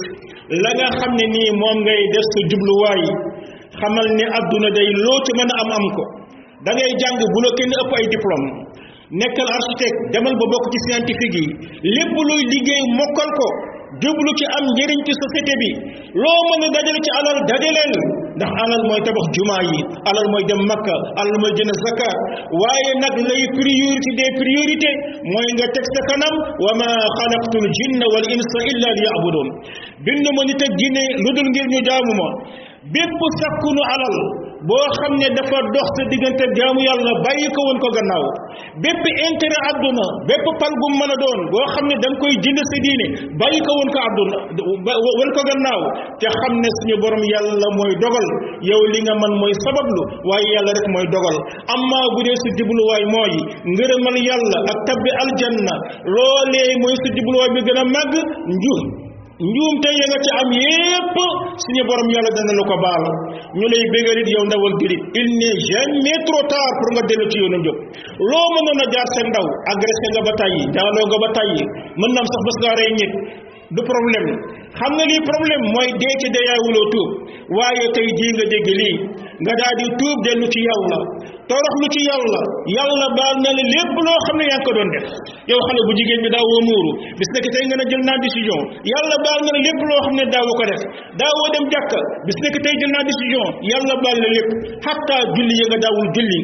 la 0.64 0.70
nga 0.78 0.86
xam 0.98 1.12
ne 1.18 1.24
nii 1.34 1.50
moom 1.62 1.78
ngay 1.84 2.02
def 2.14 2.26
sa 2.34 2.38
jubluwaay 2.50 3.04
xamal 3.80 4.08
ne 4.18 4.24
adduna 4.38 4.68
day 4.76 4.88
loo 5.06 5.18
ci 5.26 5.30
mën 5.38 5.50
a 5.52 5.62
am 5.62 5.72
am 5.78 5.86
ko 5.96 6.04
da 6.64 6.70
ngay 6.74 6.90
jàng 7.00 7.16
bu 7.34 7.38
la 7.44 7.50
kenn 7.58 7.72
ëpp 7.82 7.90
ay 7.98 8.04
diplôme 8.14 8.46
nekkal 9.20 9.48
architecte 9.56 9.98
demal 10.14 10.34
ba 10.40 10.46
bokk 10.52 10.64
ci 10.72 10.78
scientifique 10.84 11.36
yi 11.36 11.44
lépp 11.96 12.16
luy 12.28 12.42
liggéey 12.52 12.82
mokkal 12.98 13.30
ko 13.38 13.46
jublu 14.04 14.30
ci 14.38 14.46
am 14.58 14.64
njëriñ 14.74 14.98
ci 15.06 15.12
société 15.22 15.52
bi 15.62 15.70
loo 16.22 16.40
mën 16.60 16.64
a 16.66 16.68
dajale 16.76 17.00
ci 17.06 17.10
alal 17.20 17.38
dajaleen 17.50 17.92
ndax 18.38 18.50
alal 18.62 18.82
mooy 18.90 19.00
tabax 19.06 19.24
jumaa 19.36 19.62
yi 19.70 19.78
alal 20.10 20.26
mooy 20.34 20.44
dem 20.50 20.60
makka 20.70 20.94
alal 21.20 21.36
mooy 21.42 21.52
jënd 21.58 21.72
zakka 21.86 22.10
waaye 22.62 22.90
nag 23.06 23.14
lay 23.30 23.42
priorité 23.58 24.10
des 24.18 24.30
priorités 24.42 24.94
mooy 25.30 25.48
nga 25.56 25.66
teg 25.78 25.86
sa 25.94 26.00
kanam 26.10 26.34
wa 26.66 26.70
ma 26.82 26.88
xalaqtul 27.18 27.66
jinna 27.78 28.06
wal 28.14 28.26
insa 28.34 28.58
illa 28.72 28.88
li 28.98 29.02
yabudun 29.08 29.48
bind 30.04 30.26
ma 30.36 30.42
nit 30.50 30.62
ak 30.68 30.72
jinne 30.82 31.02
lu 31.22 31.28
dul 31.38 31.48
ngir 31.54 31.66
ñu 31.72 31.80
jaamu 31.88 32.12
ma 32.22 32.28
bépp 32.98 33.18
sakkunu 33.40 33.82
alal 33.96 34.18
boo 34.66 34.86
xam 34.98 35.12
ne 35.20 35.26
dafa 35.36 35.58
dox 35.74 35.86
sa 35.98 36.02
diggante 36.10 36.44
jaamu 36.56 36.80
yàlla 36.82 37.12
bàyyi 37.24 37.46
ko 37.54 37.60
woon 37.68 37.78
ko 37.84 37.88
gannaaw 37.96 38.24
bépp 38.82 39.04
intérêt 39.30 39.62
àdduna 39.70 40.06
bépp 40.28 40.46
pal 40.62 40.72
gu 40.80 40.86
mën 40.98 41.10
a 41.14 41.16
doon 41.22 41.38
boo 41.52 41.64
xam 41.74 41.86
ne 41.90 41.94
da 42.02 42.08
nga 42.10 42.18
koy 42.22 42.34
jënd 42.42 42.58
sa 42.70 42.76
diine 42.84 43.06
bàyyi 43.38 43.58
ko 43.66 43.72
woon 43.78 43.90
ko 43.94 43.98
àdduna 44.08 44.36
woon 44.58 45.30
ko 45.36 45.40
gannaaw 45.50 45.80
te 46.20 46.26
xam 46.40 46.52
ne 46.62 46.68
suñu 46.78 46.96
borom 47.02 47.22
yàlla 47.32 47.68
mooy 47.78 47.92
dogal 48.02 48.28
yow 48.70 48.82
li 48.92 48.98
nga 49.06 49.14
man 49.22 49.32
mooy 49.40 49.54
sabablu 49.64 50.00
waaye 50.30 50.48
yàlla 50.56 50.72
rek 50.78 50.86
mooy 50.94 51.06
dogal 51.14 51.36
amma 51.74 51.98
bu 52.14 52.18
dee 52.26 52.38
sa 52.42 52.48
jubluwaay 52.58 53.04
mooy 53.14 53.32
ngërëmal 53.72 54.16
yàlla 54.28 54.58
ak 54.72 54.78
tabbi 54.88 55.10
aljanna 55.22 55.74
loolee 56.14 56.70
mooy 56.82 56.94
sa 57.02 57.06
jubluwaay 57.16 57.50
bi 57.54 57.60
gën 57.66 57.78
a 57.82 57.84
màgg 57.94 58.12
nju 58.56 58.74
njuumte 59.46 59.88
ya 59.98 60.04
nga 60.08 60.18
ci 60.26 60.30
am 60.40 60.50
yépp 60.66 61.16
suñu 61.62 61.82
borom 61.88 62.08
yàlla 62.14 62.30
dana 62.38 62.52
la 62.58 62.62
ko 62.70 62.76
baal 62.84 63.04
ñu 63.58 63.66
lay 63.72 63.84
bégal 63.94 64.18
it 64.22 64.28
yow 64.34 64.44
ndawal 64.50 64.74
girit 64.82 65.02
il 65.20 65.28
n'est 65.38 65.58
jamais 65.70 66.18
trop 66.26 66.42
tard 66.50 66.72
pour 66.78 66.88
nga 66.94 67.02
dellu 67.10 67.24
ci 67.30 67.36
yoonu 67.40 67.58
njub 67.62 67.76
loo 68.30 68.46
mënoon 68.54 68.82
a 68.82 68.86
jaar 68.94 69.08
sa 69.14 69.20
ndaw 69.30 69.46
agressé 69.72 70.06
nga 70.12 70.22
ba 70.28 70.32
tàyyi 70.40 70.60
jaaloo 70.74 71.06
nga 71.08 71.18
ba 71.24 71.28
tàyyi 71.38 71.62
mën 71.98 72.10
naam 72.14 72.26
sax 72.30 72.40
bés 72.46 72.56
ngaa 72.60 72.78
rey 72.80 72.90
nit 72.98 73.12
du 73.76 73.82
problème 73.92 74.26
xam 74.78 74.90
nga 74.96 75.04
lii 75.10 75.20
problème 75.30 75.62
mooy 75.74 75.88
dee 76.00 76.14
ci 76.20 76.28
deyaawuloo 76.36 76.86
tuub 76.92 77.10
waaye 77.58 77.86
tey 77.96 78.06
jii 78.18 78.32
nga 78.36 78.46
dégg 78.52 78.68
lii 78.80 78.94
nga 79.44 79.52
daa 79.60 79.72
di 79.80 79.84
tuub 79.98 80.18
dellu 80.26 80.46
ci 80.54 80.60
yàlla 80.68 80.98
torox 81.50 81.70
lu 81.82 81.88
ci 81.94 82.00
yàlla 82.08 82.40
yàlla 82.76 83.06
baal 83.18 83.36
na 83.44 83.50
la 83.58 83.62
lépp 83.74 83.94
loo 84.06 84.18
xam 84.26 84.36
ne 84.40 84.44
yaa 84.50 84.60
ngi 84.60 84.64
ko 84.66 84.70
doon 84.76 84.88
def 84.94 85.04
yow 85.50 85.60
xale 85.66 85.80
bu 85.86 85.92
jigéen 85.98 86.20
bi 86.24 86.30
daawoo 86.34 86.60
muuru 86.68 86.92
bis 87.20 87.28
nekk 87.34 87.46
tey 87.54 87.64
nga 87.68 87.76
ne 87.80 87.84
jël 87.90 88.02
naa 88.08 88.18
décision 88.24 88.60
yàlla 88.92 89.16
baal 89.26 89.40
na 89.46 89.50
la 89.56 89.60
lépp 89.66 89.80
loo 89.90 90.00
xam 90.04 90.14
ne 90.20 90.24
daawoo 90.34 90.56
ko 90.60 90.64
def 90.72 90.82
daawoo 91.20 91.48
dem 91.56 91.64
jàkka 91.76 92.00
bis 92.28 92.38
nekk 92.44 92.56
tey 92.64 92.74
jël 92.80 92.92
naa 92.96 93.04
décision 93.10 93.44
yàlla 93.72 93.94
baal 94.04 94.16
na 94.24 94.28
lépp 94.36 94.50
xataa 94.88 95.22
julli 95.36 95.54
ya 95.60 95.64
nga 95.72 95.78
daawul 95.84 96.08
julli 96.16 96.40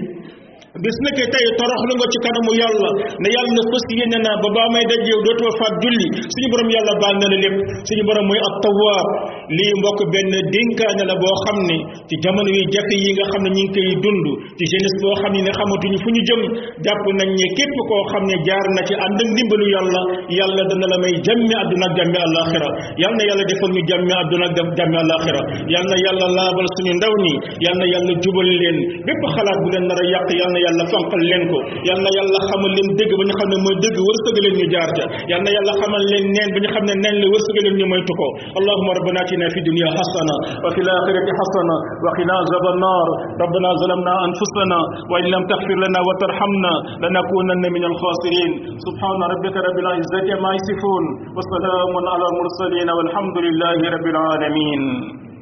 bis 0.83 0.97
na 1.07 1.11
ke 1.15 1.25
tey 1.31 1.47
toroxlu 1.59 1.93
nga 1.99 2.07
ci 2.11 2.19
kanamu 2.25 2.53
yàlla 2.59 2.91
ne 3.23 3.29
yàlla 3.31 3.61
fas 3.71 3.85
yéene 3.95 4.19
naa 4.27 4.37
ba 4.43 4.49
baa 4.55 4.69
may 4.75 4.83
daj 4.91 5.03
yow 5.11 5.21
dootuma 5.27 5.53
faat 5.61 5.75
julli 5.83 6.07
suñu 6.33 6.47
borom 6.51 6.69
yàlla 6.75 6.95
baal 7.03 7.15
na 7.23 7.27
la 7.33 7.39
lépp 7.45 7.57
suñu 7.87 8.03
borom 8.09 8.27
mooy 8.29 8.41
at 8.49 8.55
tawwaab 8.65 9.09
lii 9.53 9.73
mbokk 9.79 10.01
benn 10.13 10.33
dénkaane 10.55 11.05
la 11.11 11.15
boo 11.23 11.35
xam 11.45 11.59
ne 11.69 11.77
ci 12.09 12.15
jamono 12.25 12.49
yu 12.59 12.65
jafe 12.73 12.97
yi 13.03 13.11
nga 13.17 13.25
xam 13.33 13.43
ne 13.45 13.49
ñu 13.57 13.63
ngi 13.69 13.73
koy 13.75 13.91
dund 14.03 14.21
ci 14.57 14.63
jeunesse 14.71 14.99
boo 15.03 15.15
xam 15.21 15.33
ne 15.37 15.41
ne 15.47 15.51
xamatuñu 15.59 15.99
fu 16.05 16.09
ñu 16.15 16.21
jëm 16.29 16.41
jàpp 16.85 17.05
nañ 17.19 17.29
ne 17.39 17.47
képp 17.57 17.75
koo 17.89 18.03
xam 18.13 18.23
ne 18.29 18.37
jaar 18.49 18.67
na 18.77 18.81
ci 18.89 18.95
ànd 19.05 19.19
ak 19.21 19.29
ndimbalu 19.33 19.67
yàlla 19.75 20.01
yàlla 20.39 20.63
dana 20.71 20.87
la 20.93 20.97
may 21.03 21.15
jàmmi 21.27 21.55
àdduna 21.61 21.87
ak 21.89 21.93
jàmmi 21.99 22.19
àllaaxira 22.27 22.69
yal 23.03 23.13
na 23.19 23.23
yàlla 23.29 23.45
defal 23.51 23.71
ñu 23.77 23.81
jàmmi 23.91 24.13
àdduna 24.21 24.45
ak 24.49 24.55
jàmmi 24.79 24.97
àllaaxira 25.03 25.41
yal 25.75 25.85
na 25.91 25.97
yàlla 26.05 26.27
laabal 26.37 26.69
suñu 26.77 26.93
ndaw 27.01 27.15
ñi 27.25 27.33
yal 27.65 27.77
na 27.81 27.87
yàlla 27.93 28.13
jubal 28.23 28.49
leen 28.61 28.77
bépp 29.07 29.23
xalaat 29.35 29.59
bu 29.63 29.69
leen 29.75 29.85
nar 29.89 30.01
a 30.01 30.05
yàq 30.13 30.29
yal 30.41 30.51
na 30.55 30.59
yàlla 30.67 30.85
fanqal 30.93 31.23
leen 31.29 31.43
ko 31.51 31.59
yal 31.89 32.01
na 32.05 32.09
yàlla 32.19 32.39
xamal 32.49 32.73
leen 32.77 32.89
dëgg 32.99 33.13
ba 33.19 33.23
ñu 33.29 33.35
xam 33.39 33.49
ne 33.53 33.57
mooy 33.65 33.77
dëgg 33.83 33.97
wërsëgal 34.09 34.43
leen 34.47 34.57
ñu 34.61 34.67
jaar 34.75 34.91
ca 34.97 35.05
yal 35.33 35.41
na 35.45 35.51
yàlla 35.57 35.73
xamal 35.81 36.03
leen 36.11 36.25
neen 36.35 36.49
ba 36.55 36.59
ñu 36.63 36.69
xam 36.75 36.85
ne 36.89 36.95
neen 37.03 37.17
la 37.23 37.27
wërsëgal 37.33 37.65
leen 37.69 38.03
ko 38.19 39.33
آتنا 39.35 39.49
في 39.55 39.59
الدنيا 39.61 39.89
حسنة 39.99 40.35
وفي 40.67 40.81
الآخرة 40.87 41.27
حسنة 41.41 41.77
وقنا 42.05 42.35
عذاب 42.41 42.65
النار 42.75 43.07
ربنا 43.45 43.69
ظلمنا 43.83 44.15
أنفسنا 44.27 44.79
وإن 45.11 45.25
لم 45.35 45.43
تغفر 45.51 45.77
لنا 45.85 46.01
وترحمنا 46.09 46.73
لنكونن 47.03 47.63
من 47.77 47.83
الخاسرين 47.91 48.51
سبحان 48.87 49.21
ربك 49.33 49.55
رب 49.69 49.79
العزة 49.85 50.19
عما 50.35 50.51
يصفون 50.59 51.03
وسلام 51.37 51.91
على 52.13 52.25
المرسلين 52.33 52.89
والحمد 52.97 53.37
لله 53.47 53.77
رب 53.95 54.07
العالمين 54.15 55.34